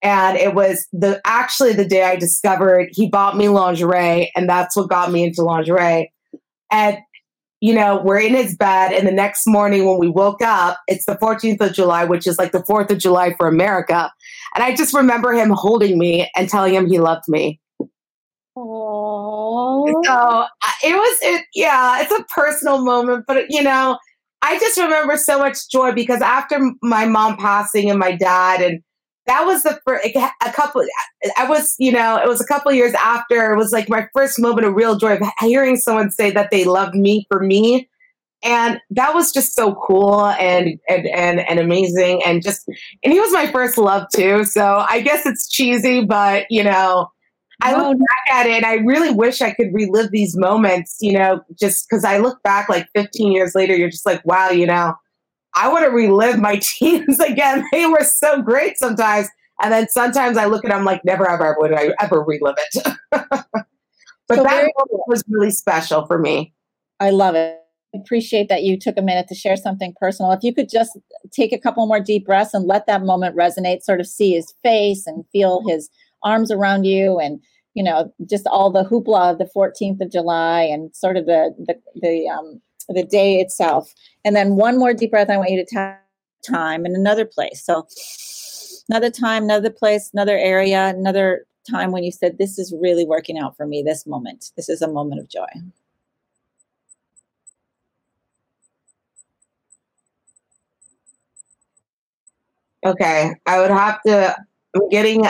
[0.07, 4.73] and it was the actually the day I discovered he bought me lingerie, and that's
[4.73, 6.13] what got me into lingerie.
[6.71, 6.99] And
[7.59, 11.05] you know, we're in his bed, and the next morning when we woke up, it's
[11.05, 14.09] the 14th of July, which is like the 4th of July for America.
[14.55, 17.59] And I just remember him holding me and telling him he loved me.
[18.55, 19.91] Aww.
[20.05, 20.45] So
[20.83, 23.97] it was, it, yeah, it's a personal moment, but you know,
[24.41, 28.83] I just remember so much joy because after my mom passing and my dad and
[29.27, 30.83] that was the first, a couple,
[31.37, 34.39] I was, you know, it was a couple years after, it was like my first
[34.39, 37.89] moment of real joy of hearing someone say that they loved me for me.
[38.43, 42.21] And that was just so cool and, and, and, and amazing.
[42.23, 42.67] And just,
[43.03, 44.45] and he was my first love too.
[44.45, 47.11] So I guess it's cheesy, but you know,
[47.61, 48.63] I look back at it.
[48.63, 52.69] I really wish I could relive these moments, you know, just because I look back
[52.69, 54.93] like 15 years later, you're just like, wow, you know,
[55.57, 57.65] I want to relive my teens again.
[57.71, 59.27] They were so great sometimes.
[59.61, 62.95] And then sometimes I look at them like, never ever would I ever relive it.
[63.11, 63.47] but
[64.31, 64.71] so that
[65.07, 66.53] was really special for me.
[66.99, 67.59] I love it.
[67.95, 70.31] I appreciate that you took a minute to share something personal.
[70.31, 70.97] If you could just
[71.31, 74.53] take a couple more deep breaths and let that moment resonate, sort of see his
[74.61, 75.89] face and feel his
[76.23, 77.39] arms around you and
[77.73, 81.53] you know just all the hoopla of the 14th of July and sort of the
[81.65, 83.93] the, the um, the day itself.
[84.23, 85.29] And then one more deep breath.
[85.29, 86.03] I want you to tap
[86.47, 87.63] time in another place.
[87.63, 87.87] So
[88.89, 93.37] another time, another place, another area, another time when you said, This is really working
[93.37, 94.51] out for me, this moment.
[94.55, 95.47] This is a moment of joy.
[102.85, 103.33] Okay.
[103.45, 104.35] I would have to
[104.75, 105.25] I'm getting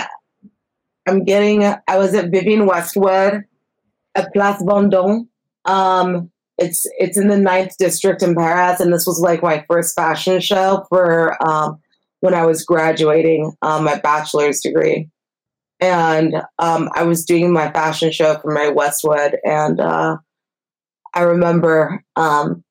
[1.07, 3.45] I'm getting I was at Vivienne Westwood
[4.15, 5.27] at Place Vendôme.
[5.65, 9.95] Um it's it's in the ninth district in Paris, and this was like my first
[9.95, 11.79] fashion show for um,
[12.21, 15.09] when I was graduating um, my bachelor's degree,
[15.79, 20.17] and um, I was doing my fashion show for my Westwood, and uh,
[21.13, 22.63] I remember, um,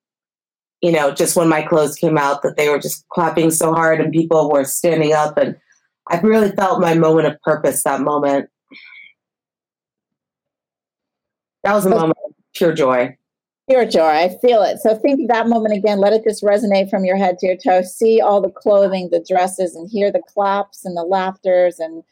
[0.82, 4.00] you know, just when my clothes came out, that they were just clapping so hard,
[4.00, 5.56] and people were standing up, and
[6.10, 8.48] I really felt my moment of purpose that moment.
[11.62, 13.16] That was a moment of pure joy.
[13.68, 14.00] Joy.
[14.00, 14.78] I feel it.
[14.78, 15.98] So think of that moment again.
[15.98, 17.82] Let it just resonate from your head to your toe.
[17.82, 22.04] See all the clothing, the dresses, and hear the claps and the laughters and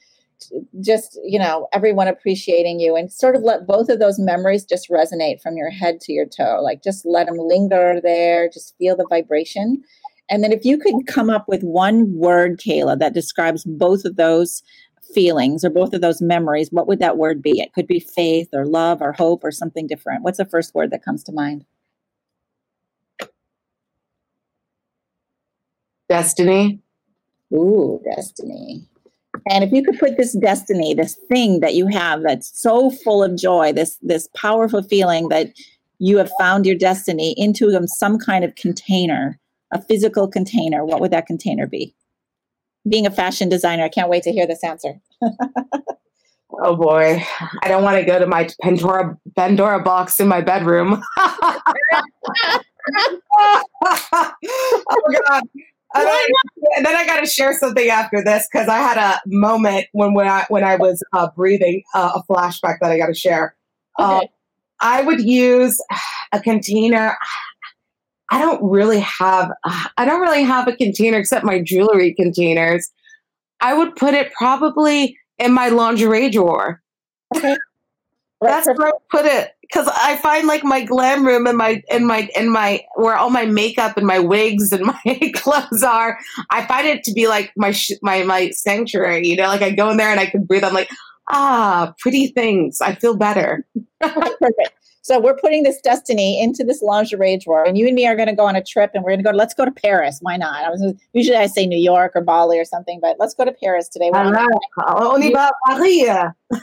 [0.80, 4.90] just, you know, everyone appreciating you and sort of let both of those memories just
[4.90, 6.60] resonate from your head to your toe.
[6.60, 8.48] Like just let them linger there.
[8.48, 9.82] Just feel the vibration.
[10.28, 14.16] And then if you could come up with one word, Kaila, that describes both of
[14.16, 14.62] those
[15.12, 17.60] feelings or both of those memories, what would that word be?
[17.60, 20.22] It could be faith or love or hope or something different.
[20.22, 21.64] What's the first word that comes to mind?
[26.08, 26.80] Destiny.
[27.52, 28.86] Ooh, destiny.
[29.50, 33.22] And if you could put this destiny, this thing that you have that's so full
[33.22, 35.52] of joy, this this powerful feeling that
[35.98, 39.38] you have found your destiny into um, some kind of container,
[39.72, 41.94] a physical container, what would that container be?
[42.88, 45.00] Being a fashion designer, I can't wait to hear this answer.
[46.52, 47.24] oh boy,
[47.62, 51.02] I don't want to go to my Pandora Pandora box in my bedroom.
[51.16, 51.32] oh
[55.26, 55.42] god.
[55.96, 60.14] And then I got to share something after this because I had a moment when
[60.14, 63.54] when I when I was uh, breathing uh, a flashback that I got to share.
[63.98, 64.12] Okay.
[64.12, 64.20] Uh,
[64.80, 65.80] I would use
[66.32, 67.16] a container.
[68.34, 69.52] I don't really have
[69.96, 72.90] I don't really have a container except my jewelry containers.
[73.60, 76.82] I would put it probably in my lingerie drawer.
[77.36, 77.56] Okay.
[78.40, 82.08] That's where I put it because I find like my glam room and my and
[82.08, 86.18] my and my where all my makeup and my wigs and my clothes are.
[86.50, 89.28] I find it to be like my sh- my my sanctuary.
[89.28, 90.64] You know, like I go in there and I can breathe.
[90.64, 90.90] I'm like,
[91.30, 92.80] ah, pretty things.
[92.80, 93.64] I feel better.
[94.00, 94.72] Perfect.
[95.04, 98.28] So we're putting this destiny into this lingerie drawer, and you and me are going
[98.28, 99.36] to go on a trip, and we're going to go.
[99.36, 100.18] Let's go to Paris.
[100.22, 100.64] Why not?
[100.64, 103.52] I was usually I say New York or Bali or something, but let's go to
[103.52, 104.08] Paris today.
[104.10, 104.34] We're on,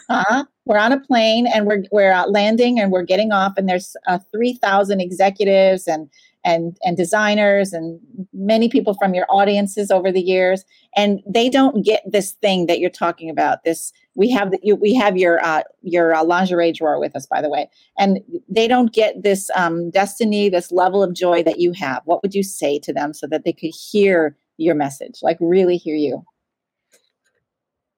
[0.09, 0.45] uh-huh.
[0.65, 3.95] we're on a plane, and we're we're uh, landing, and we're getting off, and there's
[4.07, 6.09] uh, three thousand executives and
[6.43, 7.99] and and designers and
[8.33, 10.63] many people from your audiences over the years
[10.95, 14.75] and they don't get this thing that you're talking about this we have the, you,
[14.75, 18.67] we have your uh, your uh, lingerie drawer with us by the way and they
[18.67, 22.01] don't get this um, destiny this level of joy that you have.
[22.05, 25.77] What would you say to them so that they could hear your message like really
[25.77, 26.23] hear you?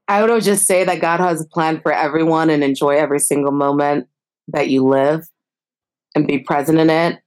[0.07, 3.51] I would just say that god has a plan for everyone and enjoy every single
[3.51, 4.07] moment
[4.49, 5.27] that you live
[6.15, 7.22] and be present in it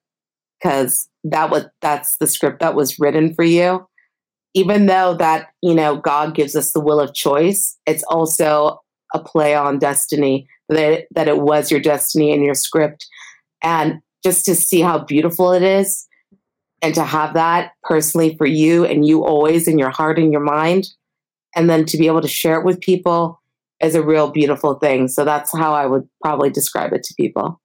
[0.61, 3.87] because that was that's the script that was written for you.
[4.55, 8.81] Even though that you know god gives us the will of choice it's also
[9.15, 13.07] a play on destiny that that it was your destiny and your script.
[13.63, 16.07] And just to see how beautiful it is
[16.83, 20.43] and to have that personally for you and you always in your heart and your
[20.43, 20.89] mind
[21.55, 23.41] and then to be able to share it with people
[23.81, 25.09] is a real beautiful thing.
[25.09, 27.61] So that's how i would probably describe it to people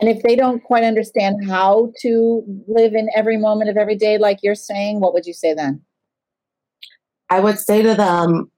[0.00, 4.18] and if they don't quite understand how to live in every moment of every day,
[4.18, 5.82] like you're saying, what would you say then?
[7.30, 8.50] I would say to them,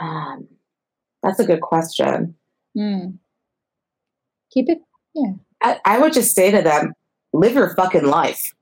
[0.00, 0.48] um,
[1.22, 2.36] that's a good question.
[2.76, 3.18] Mm.
[4.52, 4.78] Keep it,
[5.14, 5.32] yeah.
[5.62, 6.92] I, I would just say to them,
[7.32, 8.52] live your fucking life.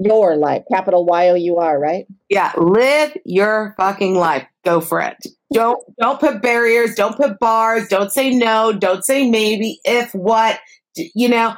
[0.00, 2.06] Your life, capital Y O U R, right?
[2.28, 4.46] Yeah, live your fucking life.
[4.64, 5.16] Go for it.
[5.52, 6.94] Don't don't put barriers.
[6.94, 7.88] Don't put bars.
[7.88, 8.72] Don't say no.
[8.72, 9.80] Don't say maybe.
[9.84, 10.60] If what
[10.96, 11.54] you know.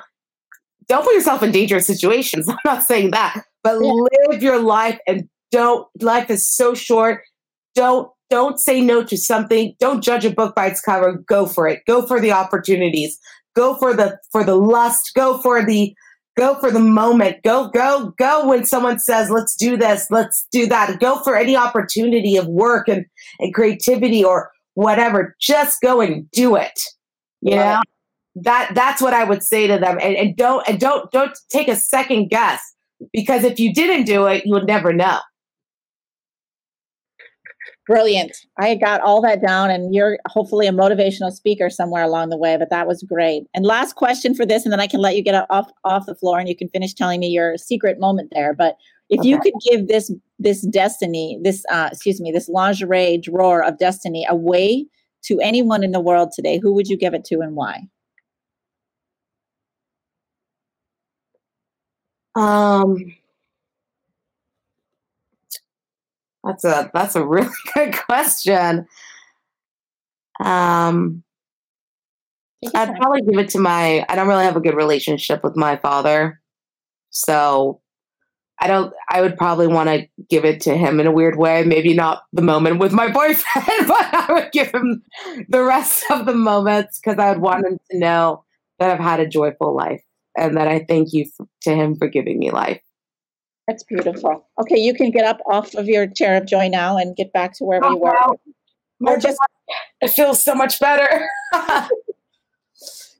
[0.88, 2.48] Don't put yourself in dangerous situations.
[2.48, 3.92] I'm not saying that, but yeah.
[4.30, 5.86] live your life and don't.
[6.00, 7.22] Life is so short.
[7.74, 9.74] Don't don't say no to something.
[9.80, 11.22] Don't judge a book by its cover.
[11.28, 11.82] Go for it.
[11.86, 13.18] Go for the opportunities.
[13.54, 15.12] Go for the for the lust.
[15.14, 15.94] Go for the
[16.36, 17.42] go for the moment.
[17.42, 20.98] Go, go, go when someone says, let's do this, let's do that.
[21.00, 23.06] Go for any opportunity of work and,
[23.38, 25.36] and creativity or whatever.
[25.40, 26.78] Just go and do it.
[27.40, 27.74] You right.
[27.74, 27.82] know?
[28.36, 29.98] That that's what I would say to them.
[30.00, 32.62] And, and don't and don't don't take a second guess
[33.12, 35.18] because if you didn't do it, you would never know.
[37.86, 38.36] Brilliant.
[38.58, 42.56] I got all that down, and you're hopefully a motivational speaker somewhere along the way,
[42.56, 43.44] but that was great.
[43.54, 46.14] And last question for this, and then I can let you get off, off the
[46.14, 48.54] floor and you can finish telling me your secret moment there.
[48.54, 48.76] But
[49.08, 49.28] if okay.
[49.28, 54.24] you could give this this destiny, this uh, excuse me, this lingerie drawer of destiny
[54.28, 54.86] away
[55.24, 57.80] to anyone in the world today, who would you give it to and why?
[62.36, 62.96] Um
[66.50, 68.86] that's a that's a really good question.
[70.42, 71.22] Um,
[72.74, 74.04] I'd probably give it to my.
[74.08, 76.40] I don't really have a good relationship with my father,
[77.10, 77.80] so
[78.60, 78.92] I don't.
[79.08, 81.64] I would probably want to give it to him in a weird way.
[81.64, 85.02] Maybe not the moment with my boyfriend, but I would give him
[85.48, 88.44] the rest of the moments because I would want him to know
[88.78, 90.02] that I've had a joyful life
[90.36, 92.80] and that I thank you f- to him for giving me life.
[93.70, 94.48] That's beautiful.
[94.60, 97.52] Okay, you can get up off of your chair of joy now and get back
[97.58, 98.10] to wherever you were.
[98.10, 98.36] wow.
[99.06, 99.38] Or just
[100.00, 101.28] It feels so much better.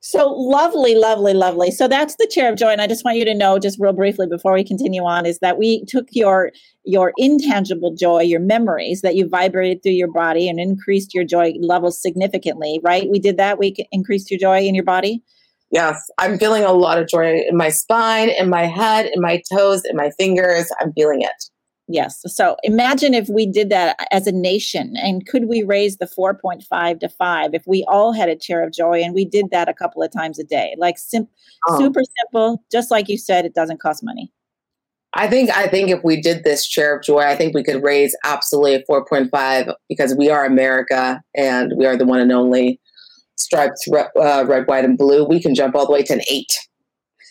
[0.03, 1.71] So lovely, lovely, lovely.
[1.71, 3.93] So that's the chair of joy, and I just want you to know, just real
[3.93, 6.51] briefly before we continue on, is that we took your
[6.83, 11.53] your intangible joy, your memories that you vibrated through your body, and increased your joy
[11.61, 12.81] levels significantly.
[12.83, 13.09] Right?
[13.09, 13.61] We did that.
[13.61, 15.23] We increased your joy in your body.
[15.71, 19.43] Yes, I'm feeling a lot of joy in my spine, in my head, in my
[19.53, 20.71] toes, in my fingers.
[20.81, 21.45] I'm feeling it.
[21.93, 22.23] Yes.
[22.27, 27.01] So imagine if we did that as a nation, and could we raise the 4.5
[27.01, 29.75] to 5 if we all had a chair of joy and we did that a
[29.75, 30.77] couple of times a day?
[30.79, 31.27] Like sim-
[31.69, 31.79] Oh.
[31.79, 34.33] super simple, just like you said, it doesn't cost money.
[35.15, 37.83] I think I think if we did this chair of joy, I think we could
[37.83, 42.81] raise absolutely a 4.5 because we are America and we are the one and only
[43.41, 45.25] striped red, uh, red, white, and blue.
[45.25, 46.59] We can jump all the way to an eight.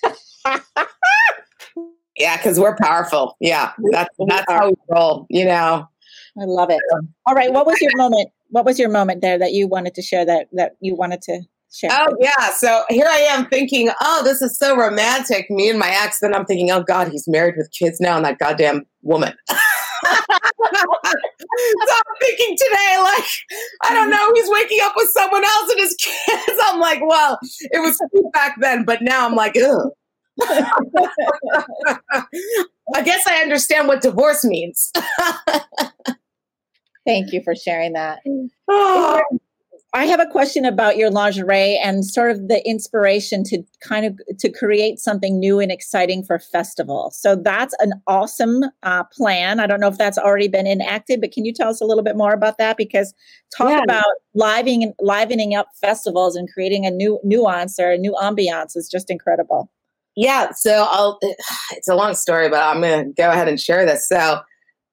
[2.17, 3.35] yeah, because we're powerful.
[3.39, 5.27] Yeah, that's that's how we roll.
[5.29, 5.87] You know.
[6.39, 6.79] I love it.
[7.25, 7.51] All right.
[7.51, 8.29] What was your moment?
[8.49, 11.41] What was your moment there that you wanted to share that that you wanted to
[11.73, 11.89] share?
[11.91, 12.49] Oh yeah.
[12.55, 15.49] So here I am thinking, oh, this is so romantic.
[15.49, 16.19] Me and my ex.
[16.19, 19.33] Then I'm thinking, oh God, he's married with kids now, and that goddamn woman.
[22.39, 23.25] so today, like,
[23.83, 26.59] I don't know, he's waking up with someone else and his kids.
[26.65, 27.37] I'm like, well,
[27.71, 27.99] it was
[28.33, 29.89] back then, but now I'm like, ugh.
[32.95, 34.91] I guess I understand what divorce means.
[37.05, 38.19] Thank you for sharing that.
[38.67, 39.21] Oh,
[39.93, 44.19] I have a question about your lingerie and sort of the inspiration to kind of
[44.37, 47.09] to create something new and exciting for festival.
[47.11, 49.59] So that's an awesome uh, plan.
[49.59, 52.03] I don't know if that's already been enacted, but can you tell us a little
[52.03, 52.77] bit more about that?
[52.77, 53.15] Because
[53.55, 53.83] talk Yeah.
[53.83, 58.87] about livening livening up festivals and creating a new nuance or a new ambiance is
[58.91, 59.71] just incredible.
[60.15, 61.17] Yeah, so I'll
[61.71, 64.07] it's a long story, but I'm gonna go ahead and share this.
[64.07, 64.41] So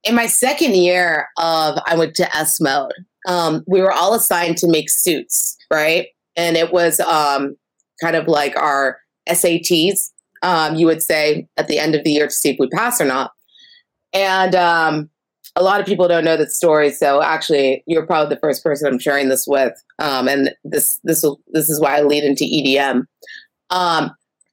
[0.05, 2.93] in my second year of I went to ESMOD,
[3.27, 6.09] um, we were all assigned to make suits, right?
[6.37, 7.57] And it was um,
[8.03, 10.12] kind of like our SATs,
[10.43, 13.01] um, you would say at the end of the year to see if we pass
[13.01, 13.33] or not.
[14.12, 15.11] And um,
[15.57, 18.87] a lot of people don't know that story, so actually, you're probably the first person
[18.87, 19.73] I'm sharing this with.
[19.99, 23.05] Um, and this this this is why I lead into EDM.
[23.71, 24.11] Um,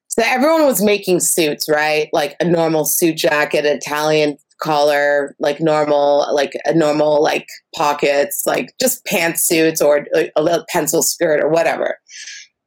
[0.07, 2.07] so everyone was making suits, right?
[2.13, 8.73] Like a normal suit jacket, Italian collar, like normal, like a normal like pockets, like
[8.79, 11.97] just pantsuits or a little pencil skirt or whatever.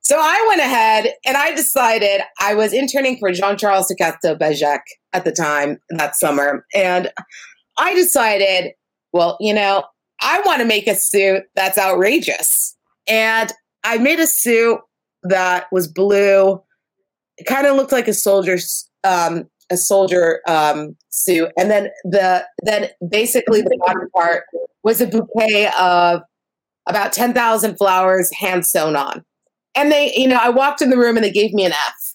[0.03, 4.81] So I went ahead and I decided I was interning for Jean Charles de Castelbajac
[5.13, 7.11] at the time that summer, and
[7.79, 8.73] I decided,
[9.13, 9.83] well, you know,
[10.21, 12.77] I want to make a suit that's outrageous,
[13.09, 14.79] and I made a suit
[15.25, 16.63] that was blue.
[17.39, 22.45] It kind of looked like a soldier's um, a soldier um, suit, and then the
[22.63, 24.45] then basically the bottom part
[24.83, 26.23] was a bouquet of
[26.89, 29.25] about ten thousand flowers hand sewn on.
[29.77, 32.15] And they, you know, I walked in the room and they gave me an F.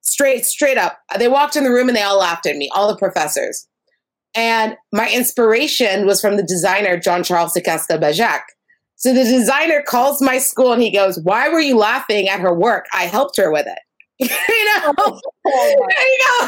[0.00, 0.98] Straight, straight up.
[1.18, 3.68] They walked in the room and they all laughed at me, all the professors.
[4.34, 8.40] And my inspiration was from the designer John Charles de Castelbajac.
[8.96, 12.54] So the designer calls my school and he goes, Why were you laughing at her
[12.54, 12.86] work?
[12.94, 13.78] I helped her with it.
[14.48, 14.94] you know?
[14.96, 15.54] Oh there
[16.08, 16.46] you go.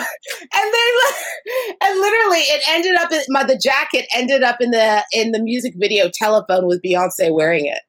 [0.55, 5.05] And then and literally it ended up in my the jacket ended up in the
[5.13, 7.81] in the music video telephone with Beyonce wearing it.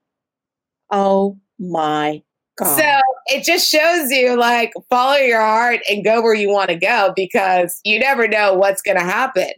[0.92, 2.22] Oh my
[2.58, 2.78] god!
[2.78, 6.76] So it just shows you like follow your heart and go where you want to
[6.76, 9.52] go because you never know what's gonna happen.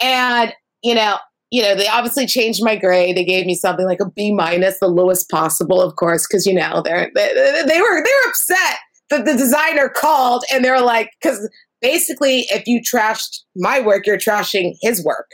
[0.00, 1.18] And you know,
[1.52, 3.16] you know, they obviously changed my grade.
[3.16, 6.54] They gave me something like a B minus, the lowest possible, of course, because you
[6.54, 8.78] know they're they, they were they were upset
[9.12, 11.48] that the designer called and they're like, because
[11.80, 15.30] basically, if you trashed my work, you're trashing his work.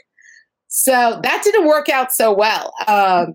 [0.68, 2.72] So that didn't work out so well.
[2.86, 3.34] Um,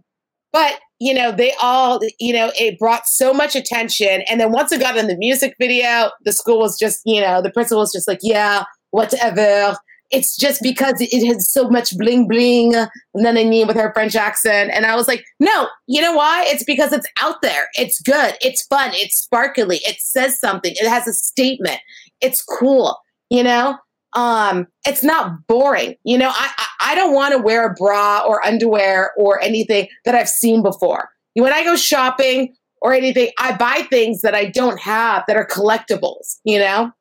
[0.52, 4.22] but you know, they all, you know, it brought so much attention.
[4.30, 7.42] And then once it got in the music video, the school was just, you know,
[7.42, 9.76] the principal was just like, yeah, whatever.
[10.12, 12.76] It's just because it has so much bling bling.
[12.76, 14.72] And then I mean with her French accent.
[14.74, 16.46] And I was like, no, you know why?
[16.48, 17.68] It's because it's out there.
[17.74, 18.36] It's good.
[18.42, 18.92] It's fun.
[18.94, 19.78] It's sparkly.
[19.86, 20.74] It says something.
[20.76, 21.80] It has a statement.
[22.22, 22.98] It's cool.
[23.30, 23.78] You know?
[24.16, 25.96] Um, it's not boring.
[26.04, 29.88] You know, I I, I don't want to wear a bra or underwear or anything
[30.06, 31.10] that I've seen before.
[31.34, 35.48] When I go shopping or anything, I buy things that I don't have that are
[35.48, 36.92] collectibles, you know?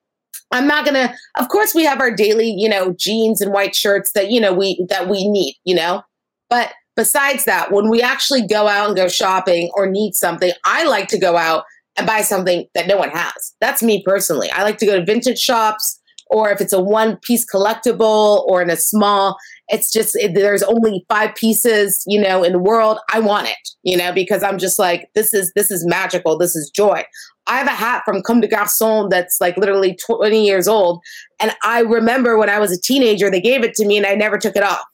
[0.52, 1.14] I'm not gonna.
[1.38, 4.52] Of course, we have our daily, you know, jeans and white shirts that you know
[4.52, 6.02] we that we need, you know.
[6.50, 10.84] But besides that, when we actually go out and go shopping or need something, I
[10.84, 11.64] like to go out
[11.96, 13.54] and buy something that no one has.
[13.60, 14.50] That's me personally.
[14.50, 18.62] I like to go to vintage shops, or if it's a one piece collectible or
[18.62, 19.38] in a small,
[19.72, 22.98] it's just it, there's only five pieces, you know, in the world.
[23.12, 26.36] I want it, you know, because I'm just like this is this is magical.
[26.36, 27.02] This is joy.
[27.46, 31.00] I have a hat from Comme des Garçons that's like literally 20 years old.
[31.40, 34.14] And I remember when I was a teenager, they gave it to me and I
[34.14, 34.84] never took it off.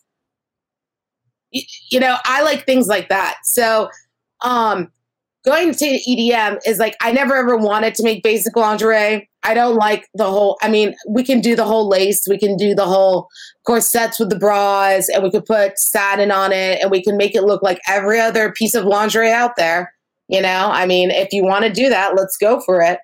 [1.50, 3.38] You, you know, I like things like that.
[3.42, 3.90] So,
[4.42, 4.90] um,
[5.44, 9.28] going to EDM is like, I never ever wanted to make basic lingerie.
[9.44, 12.56] I don't like the whole, I mean, we can do the whole lace, we can
[12.56, 13.28] do the whole
[13.66, 17.34] corsets with the bras, and we could put satin on it, and we can make
[17.34, 19.94] it look like every other piece of lingerie out there.
[20.28, 22.98] You know, I mean, if you want to do that, let's go for it.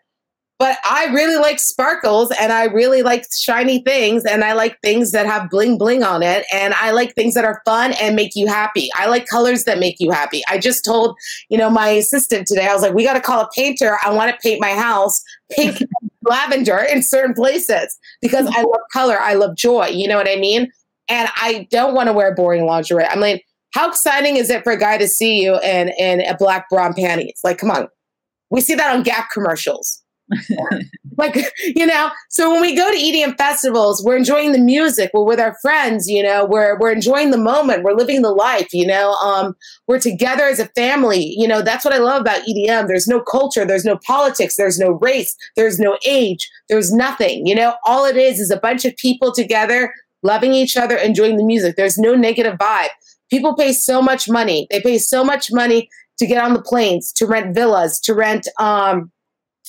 [0.64, 5.12] But I really like sparkles and I really like shiny things and I like things
[5.12, 8.34] that have bling bling on it and I like things that are fun and make
[8.34, 8.88] you happy.
[8.96, 10.40] I like colors that make you happy.
[10.48, 11.18] I just told,
[11.50, 13.98] you know, my assistant today, I was like, we got to call a painter.
[14.02, 15.82] I want to paint my house pink
[16.22, 19.20] lavender in certain places because I love color.
[19.20, 19.88] I love joy.
[19.88, 20.72] You know what I mean?
[21.10, 23.04] And I don't want to wear boring lingerie.
[23.04, 23.44] I'm like,
[23.74, 26.86] how exciting is it for a guy to see you in, in a black bra
[26.86, 27.38] and panties?
[27.44, 27.86] Like, come on.
[28.48, 30.00] We see that on Gap commercials.
[31.16, 31.36] Like,
[31.76, 35.40] you know, so when we go to EDM festivals, we're enjoying the music, we're with
[35.40, 39.12] our friends, you know, we're we're enjoying the moment, we're living the life, you know.
[39.14, 39.54] Um,
[39.86, 41.34] we're together as a family.
[41.36, 42.88] You know, that's what I love about EDM.
[42.88, 47.46] There's no culture, there's no politics, there's no race, there's no age, there's nothing.
[47.46, 51.36] You know, all it is is a bunch of people together loving each other, enjoying
[51.36, 51.76] the music.
[51.76, 52.88] There's no negative vibe.
[53.30, 54.66] People pay so much money.
[54.70, 58.48] They pay so much money to get on the planes, to rent villas, to rent
[58.58, 59.10] um,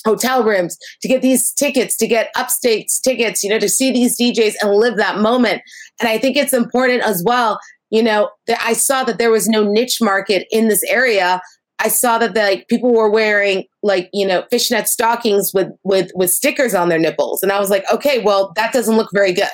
[0.06, 4.18] hotel rooms, to get these tickets, to get upstate tickets, you know, to see these
[4.18, 5.62] DJs and live that moment.
[6.00, 7.58] And I think it's important as well.
[7.90, 11.40] You know, that I saw that there was no niche market in this area.
[11.78, 16.10] I saw that the, like people were wearing like you know fishnet stockings with with
[16.14, 19.32] with stickers on their nipples, and I was like, okay, well that doesn't look very
[19.32, 19.48] good.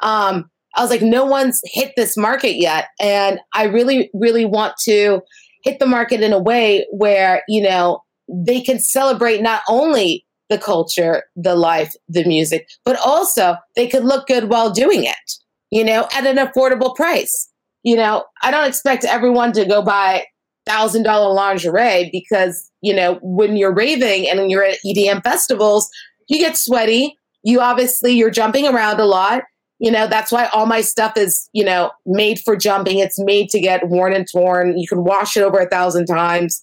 [0.00, 2.88] Um, I was like, no one's hit this market yet.
[3.00, 5.20] And I really, really want to
[5.64, 10.58] hit the market in a way where, you know, they can celebrate not only the
[10.58, 15.32] culture, the life, the music, but also they could look good while doing it,
[15.70, 17.48] you know, at an affordable price.
[17.82, 20.26] You know, I don't expect everyone to go buy
[20.66, 25.88] thousand dollar lingerie because, you know, when you're raving and you're at EDM festivals,
[26.28, 27.16] you get sweaty.
[27.42, 29.44] You obviously you're jumping around a lot
[29.78, 32.98] you know, that's why all my stuff is, you know, made for jumping.
[32.98, 34.76] It's made to get worn and torn.
[34.76, 36.62] You can wash it over a thousand times.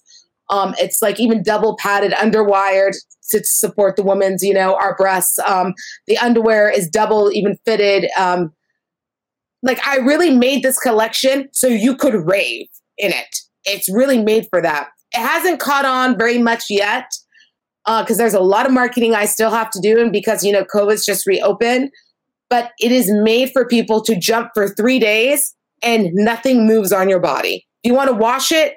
[0.50, 2.92] Um, it's like even double padded, underwired
[3.30, 5.38] to support the woman's, you know, our breasts.
[5.40, 5.74] Um,
[6.06, 8.08] the underwear is double, even fitted.
[8.16, 8.52] Um,
[9.62, 12.68] like I really made this collection so you could rave
[12.98, 13.38] in it.
[13.64, 14.88] It's really made for that.
[15.12, 17.10] It hasn't caught on very much yet
[17.84, 20.52] because uh, there's a lot of marketing I still have to do, and because you
[20.52, 21.90] know COVID's just reopened
[22.48, 27.08] but it is made for people to jump for three days and nothing moves on
[27.08, 27.66] your body.
[27.82, 28.76] If you want to wash it,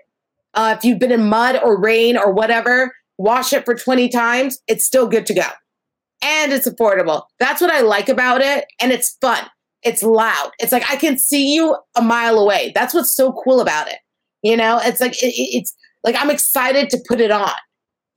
[0.53, 4.59] uh, if you've been in mud or rain or whatever, wash it for 20 times.
[4.67, 5.45] It's still good to go.
[6.21, 7.23] And it's affordable.
[7.39, 8.65] That's what I like about it.
[8.81, 9.45] And it's fun.
[9.83, 10.51] It's loud.
[10.59, 12.71] It's like I can see you a mile away.
[12.75, 13.99] That's what's so cool about it.
[14.41, 17.51] You know, it's like, it, it's like I'm excited to put it on.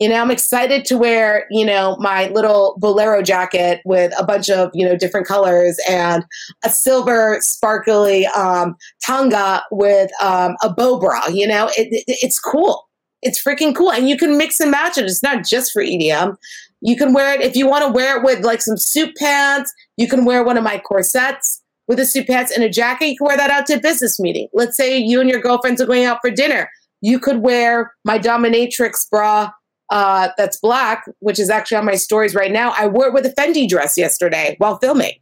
[0.03, 4.51] You know, I'm excited to wear, you know, my little bolero jacket with a bunch
[4.51, 6.25] of, you know, different colors and
[6.65, 11.29] a silver sparkly um, tanga with um, a bow bra.
[11.29, 12.89] You know, it, it, it's cool.
[13.23, 13.93] It's freaking cool.
[13.93, 15.05] And you can mix and match it.
[15.05, 16.37] It's not just for EDM.
[16.81, 19.73] You can wear it if you want to wear it with like some suit pants.
[19.99, 23.07] You can wear one of my corsets with a suit pants and a jacket.
[23.07, 24.49] You can wear that out to a business meeting.
[24.53, 26.69] Let's say you and your girlfriends are going out for dinner.
[27.03, 29.53] You could wear my dominatrix bra
[29.93, 32.73] uh, that's black, which is actually on my stories right now.
[32.79, 35.13] I wore it with a Fendi dress yesterday while filming.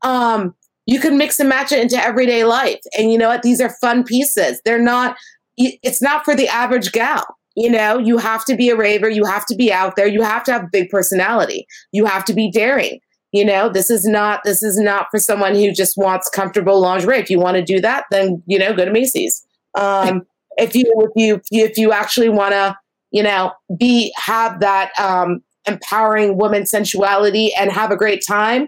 [0.00, 0.54] Um,
[0.86, 2.80] you can mix and match it into everyday life.
[2.98, 3.42] And you know what?
[3.42, 4.62] These are fun pieces.
[4.64, 5.16] They're not,
[5.58, 7.36] it's not for the average gal.
[7.54, 9.10] You know, you have to be a raver.
[9.10, 10.08] You have to be out there.
[10.08, 11.66] You have to have a big personality.
[11.92, 13.00] You have to be daring.
[13.32, 17.18] You know, this is not this is not for someone who just wants comfortable lingerie.
[17.18, 19.44] If you want to do that, then you know, go to Macy's.
[19.78, 20.22] Um,
[20.56, 22.76] if you if you if you actually want to,
[23.14, 28.66] you know, be have that um, empowering woman sensuality and have a great time,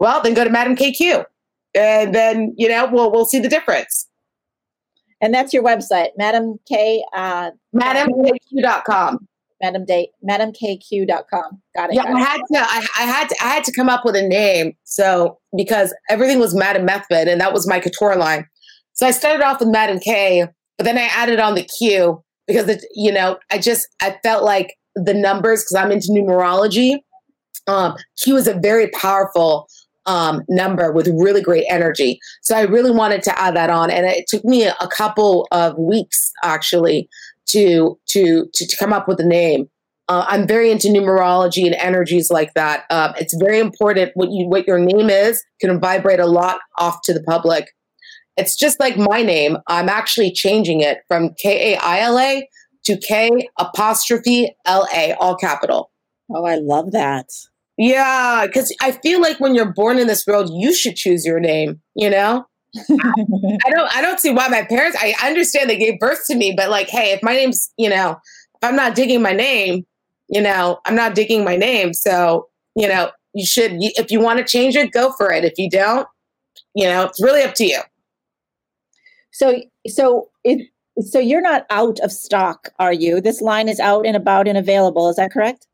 [0.00, 1.24] well, then go to Madame KQ,
[1.76, 4.08] and then you know we'll we'll see the difference.
[5.20, 7.04] And that's your website, Madam K.
[7.14, 9.26] Uh, MadameKQ.com.
[9.62, 11.62] Madam Day, MadameKQ.com.
[11.74, 11.94] Got it.
[11.94, 12.24] Yeah, got I it.
[12.24, 12.58] had to.
[12.58, 13.36] I, I had to.
[13.40, 14.72] I had to come up with a name.
[14.82, 18.44] So because everything was Madame Methven, and that was my couture line.
[18.94, 22.68] So I started off with Madame K, but then I added on the Q because
[22.68, 26.96] it, you know, I just I felt like the numbers because I'm into numerology.
[27.68, 29.68] Um, Q is a very powerful
[30.06, 32.18] um, number with really great energy.
[32.40, 35.76] So I really wanted to add that on, and it took me a, couple of
[35.78, 37.08] weeks actually
[37.50, 39.68] to to to, to come up with a name.
[40.08, 42.84] Uh, I'm very into numerology and energies like that.
[42.88, 47.02] Um, it's very important what you what your name is can vibrate a lot off
[47.02, 47.68] to the public.
[48.38, 49.58] It's just like my name.
[49.66, 52.48] I'm actually changing it from K A I L A
[52.84, 55.90] to K apostrophe L A, all capital.
[56.30, 57.26] Oh, I love that.
[57.76, 61.40] Yeah, because I feel like when you're born in this world, you should choose your
[61.40, 61.80] name.
[61.94, 63.96] You know, I don't.
[63.96, 64.96] I don't see why my parents.
[65.00, 68.12] I understand they gave birth to me, but like, hey, if my name's, you know,
[68.12, 69.84] if I'm not digging my name,
[70.28, 71.92] you know, I'm not digging my name.
[71.92, 73.72] So, you know, you should.
[73.74, 75.44] If you want to change it, go for it.
[75.44, 76.06] If you don't,
[76.74, 77.80] you know, it's really up to you.
[79.38, 80.68] So, so it,
[81.00, 83.20] so you're not out of stock, are you?
[83.20, 85.08] This line is out and about and available.
[85.08, 85.68] Is that correct?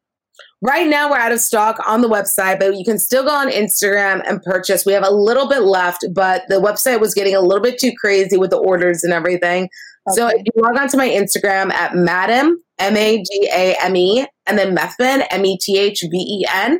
[0.60, 3.50] Right now, we're out of stock on the website, but you can still go on
[3.50, 4.84] Instagram and purchase.
[4.84, 7.92] We have a little bit left, but the website was getting a little bit too
[7.98, 9.70] crazy with the orders and everything.
[10.10, 13.96] So if you log on to my Instagram at Madam, M A G A M
[13.96, 16.78] E, and then Methven, M E T H V E N,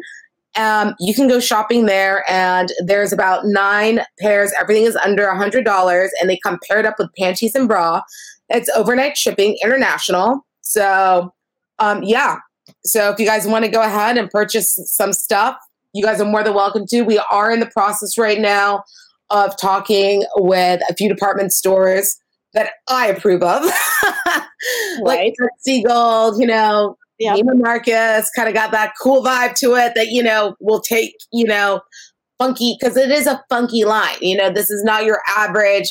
[0.57, 2.25] um, you can go shopping there.
[2.31, 4.53] And there's about nine pairs.
[4.61, 8.03] Everything is under a $100, and they come paired up with panties and bra.
[8.49, 10.47] It's overnight shipping, international.
[10.61, 11.33] So,
[11.79, 12.37] um, yeah.
[12.85, 15.57] So if you guys want to go ahead and purchase some stuff,
[15.93, 17.03] you guys are more than welcome to.
[17.03, 18.85] We are in the process right now
[19.31, 22.19] of talking with a few department stores
[22.53, 23.65] that I approve of.
[25.01, 25.35] like Right.
[25.67, 27.37] Seagold, you know, Yeah.
[27.37, 31.17] Neiman Marcus kind of got that cool vibe to it that, you know, will take,
[31.33, 31.81] you know,
[32.39, 34.17] funky, because it is a funky line.
[34.21, 35.91] You know, this is not your average,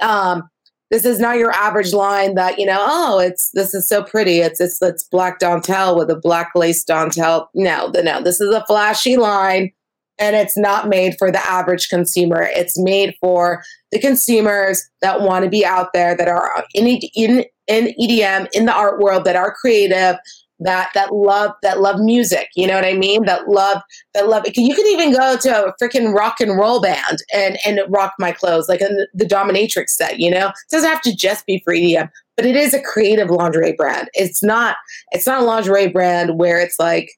[0.00, 0.42] um,
[0.90, 4.40] this is not your average line that, you know, oh, it's this is so pretty.
[4.40, 7.46] It's it's it's black dentelle with a black lace dentelle.
[7.54, 9.72] No, the no, this is a flashy line
[10.18, 12.48] and it's not made for the average consumer.
[12.50, 17.44] It's made for the consumers that want to be out there that are in in
[17.68, 20.16] in EDM in the art world that are creative
[20.64, 23.24] that that love that love music you know what i mean?
[23.24, 23.82] That love
[24.14, 27.80] that love you can even go to a freaking rock and roll band and and
[27.88, 30.48] rock my clothes like in the, the dominatrix set you know?
[30.48, 34.08] It doesn't have to just be for edm but it is a creative lingerie brand.
[34.14, 34.76] It's not
[35.12, 37.10] it's not a lingerie brand where it's like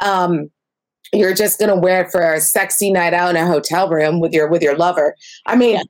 [0.00, 0.50] um
[1.12, 4.32] you're just gonna wear it for a sexy night out in a hotel room with
[4.32, 5.14] your with your lover.
[5.46, 5.80] I mean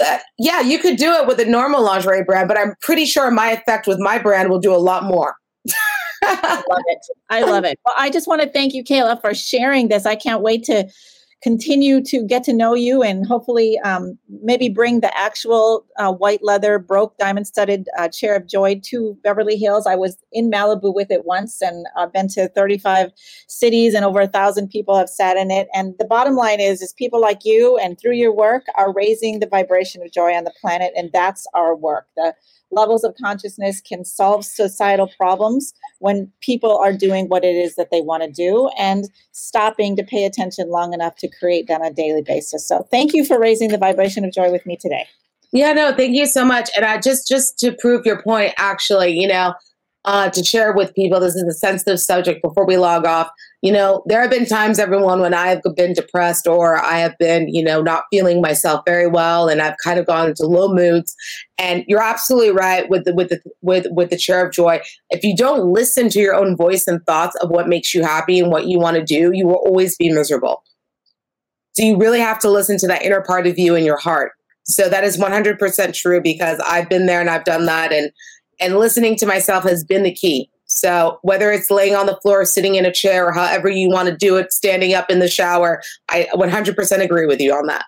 [0.00, 3.30] uh, yeah, you could do it with a normal lingerie brand, but I'm pretty sure
[3.30, 5.34] my effect with my brand will do a lot more.
[6.28, 7.06] I love it.
[7.30, 7.78] I love it.
[7.84, 10.06] Well, I just want to thank you, Kaila, for sharing this.
[10.06, 10.88] I can't wait to
[11.42, 16.42] continue to get to know you and hopefully um, maybe bring the actual uh, white
[16.42, 20.92] leather broke diamond studded uh, chair of joy to beverly hills i was in malibu
[20.92, 23.10] with it once and i've been to 35
[23.46, 26.82] cities and over a thousand people have sat in it and the bottom line is
[26.82, 30.42] is people like you and through your work are raising the vibration of joy on
[30.42, 32.34] the planet and that's our work the
[32.70, 37.90] levels of consciousness can solve societal problems when people are doing what it is that
[37.90, 41.86] they want to do and stopping to pay attention long enough to create that on
[41.86, 42.66] a daily basis.
[42.66, 45.06] So thank you for raising the vibration of joy with me today.
[45.52, 46.68] Yeah, no, thank you so much.
[46.76, 49.54] And I just just to prove your point, actually, you know,
[50.04, 53.28] uh, to share with people, this is a sensitive subject before we log off.
[53.62, 57.18] You know, there have been times, everyone, when I have been depressed or I have
[57.18, 60.72] been, you know, not feeling myself very well, and I've kind of gone into low
[60.72, 61.14] moods.
[61.58, 64.80] And you're absolutely right with the with the with with the chair of joy.
[65.10, 68.38] If you don't listen to your own voice and thoughts of what makes you happy
[68.38, 70.62] and what you want to do, you will always be miserable.
[71.72, 74.32] So you really have to listen to that inner part of you in your heart.
[74.64, 78.10] So that is 100% true because I've been there and I've done that and
[78.60, 80.50] and listening to myself has been the key.
[80.66, 84.08] So whether it's laying on the floor, sitting in a chair, or however you want
[84.08, 87.86] to do it, standing up in the shower, I 100% agree with you on that.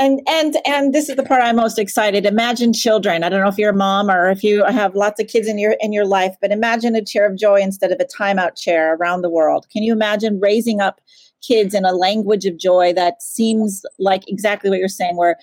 [0.00, 2.24] And and and this is the part I'm most excited.
[2.24, 3.24] Imagine children.
[3.24, 5.58] I don't know if you're a mom or if you have lots of kids in
[5.58, 8.94] your in your life, but imagine a chair of joy instead of a timeout chair
[8.94, 9.66] around the world.
[9.72, 11.00] Can you imagine raising up
[11.42, 15.36] kids in a language of joy that seems like exactly what you're saying, where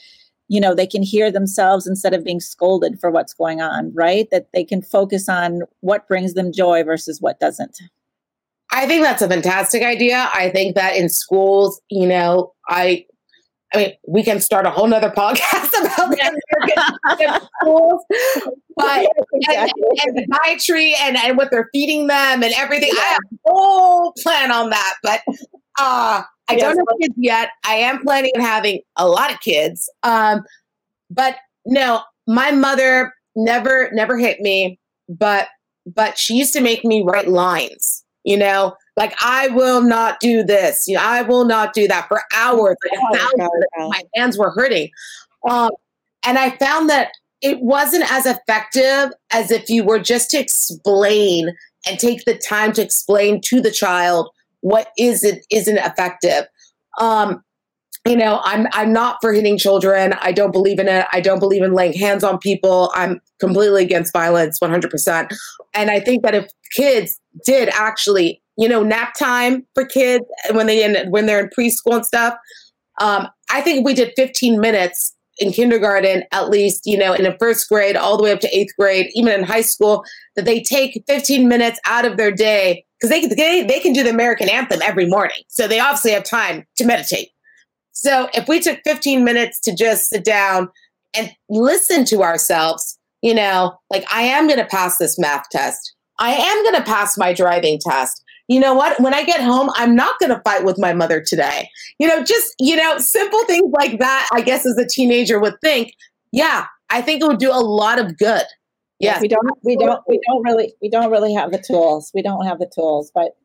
[0.48, 4.28] you know they can hear themselves instead of being scolded for what's going on right?
[4.32, 7.78] That they can focus on what brings them joy versus what doesn't.
[8.72, 10.30] I think that's a fantastic idea.
[10.34, 13.06] I think that in schools you know i
[13.74, 18.06] I mean, we can start a whole nother podcast about the American schools,
[18.76, 19.08] but
[19.50, 19.72] and,
[20.06, 22.92] and dietary and, and what they're feeding them and everything.
[22.94, 25.22] I have a whole plan on that, but
[25.80, 26.62] uh, I yes.
[26.62, 27.50] don't have kids yet.
[27.66, 29.90] I am planning on having a lot of kids.
[30.04, 30.44] Um,
[31.10, 35.48] but no, my mother never never hit me, but
[35.86, 40.44] but she used to make me write lines, you know, like I will not do
[40.44, 43.00] this, you know, I will not do that for hours, like
[43.40, 44.90] oh, hours, my hands were hurting.
[45.48, 45.72] Um,
[46.26, 47.10] and I found that
[47.42, 51.56] it wasn't as effective as if you were just to explain
[51.88, 54.30] and take the time to explain to the child
[54.66, 56.46] what isn't isn't effective.
[57.00, 57.44] Um,
[58.04, 60.14] you know, I'm I'm not for hitting children.
[60.22, 61.06] I don't believe in it.
[61.14, 62.92] I don't believe in laying hands on people.
[62.96, 65.32] I'm completely against violence, 100%.
[65.76, 70.66] And I think that if kids did actually, you know, nap time for kids when
[70.66, 72.34] they in when they're in preschool and stuff,
[73.00, 77.38] um, I think we did 15 minutes in kindergarten, at least, you know, in the
[77.40, 80.04] first grade, all the way up to eighth grade, even in high school,
[80.36, 84.04] that they take 15 minutes out of their day because they, they, they can do
[84.04, 85.42] the American anthem every morning.
[85.48, 87.30] So they obviously have time to meditate.
[87.92, 90.70] So if we took 15 minutes to just sit down
[91.16, 95.94] and listen to ourselves, you know, like I am going to pass this math test.
[96.20, 98.24] I am going to pass my driving test.
[98.48, 99.00] You know what?
[99.00, 101.68] When I get home, I'm not going to fight with my mother today.
[101.98, 105.60] You know, just, you know, simple things like that, I guess, as a teenager would
[105.62, 105.94] think,
[106.32, 108.44] yeah, I think it would do a lot of good.
[109.00, 109.22] Yes.
[109.22, 112.12] We don't we don't we don't really we don't really have the tools.
[112.14, 113.12] We don't have the tools.
[113.14, 113.36] But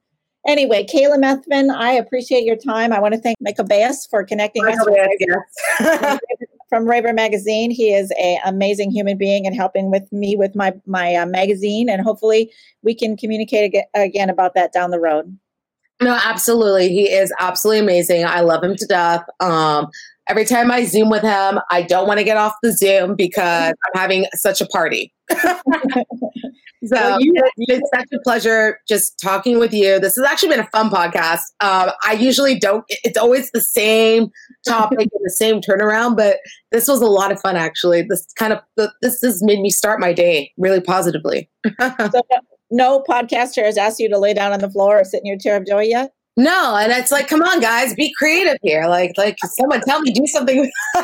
[0.46, 2.92] anyway, Kaila Methven, I appreciate your time.
[2.92, 5.08] I want to thank Michael Bass for connecting Michael us
[5.80, 6.18] Bass,
[6.68, 7.72] from Raver Magazine.
[7.72, 11.88] He is an amazing human being and helping with me with my my uh, magazine,
[11.88, 15.36] and hopefully we can communicate again about that down the road.
[16.00, 16.88] No, absolutely.
[16.88, 18.24] He is absolutely amazing.
[18.24, 19.22] I love him to death.
[19.40, 19.88] Um,
[20.30, 23.72] every time I Zoom with him, I don't want to get off the Zoom because
[23.72, 25.12] I'm having such a party.
[25.32, 26.04] so
[26.92, 29.98] well, you, it's such a pleasure just talking with you.
[29.98, 31.40] This has actually been a fun podcast.
[31.60, 34.30] Um, I usually don't, it's always the same
[34.64, 36.36] topic and the same turnaround, but
[36.70, 38.02] this was a lot of fun actually.
[38.02, 38.60] This kind of,
[39.02, 41.50] this has made me start my day really positively.
[41.80, 42.22] so
[42.70, 45.38] no podcaster has asked you to lay down on the floor or sit in your
[45.38, 46.12] chair of joy yet?
[46.36, 48.86] No, and it's like, come on, guys, be creative here.
[48.86, 50.70] Like, like someone tell me do something.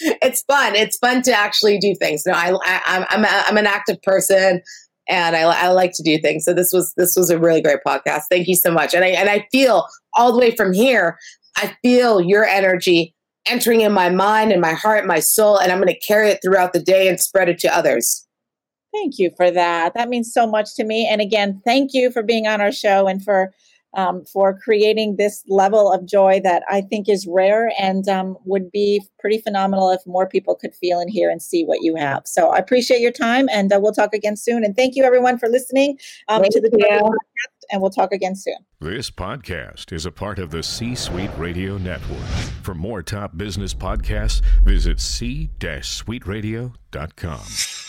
[0.00, 0.74] it's fun.
[0.74, 2.24] It's fun to actually do things.
[2.26, 4.60] No, I, I I'm I'm, a, I'm an active person,
[5.08, 6.44] and I, I like to do things.
[6.44, 8.22] So this was this was a really great podcast.
[8.28, 8.92] Thank you so much.
[8.92, 11.18] And I and I feel all the way from here.
[11.56, 13.14] I feel your energy
[13.46, 16.40] entering in my mind and my heart, my soul, and I'm going to carry it
[16.42, 18.26] throughout the day and spread it to others.
[18.92, 19.94] Thank you for that.
[19.94, 21.06] That means so much to me.
[21.06, 23.52] And again, thank you for being on our show and for
[23.94, 28.70] um, for creating this level of joy that I think is rare and um, would
[28.70, 32.26] be pretty phenomenal if more people could feel and hear and see what you have.
[32.26, 34.64] So I appreciate your time and uh, we'll talk again soon.
[34.64, 38.56] And thank you everyone for listening um, to the podcast and we'll talk again soon.
[38.80, 42.24] This podcast is a part of the C Suite Radio Network.
[42.62, 47.87] For more top business podcasts, visit c-suiteradio.com.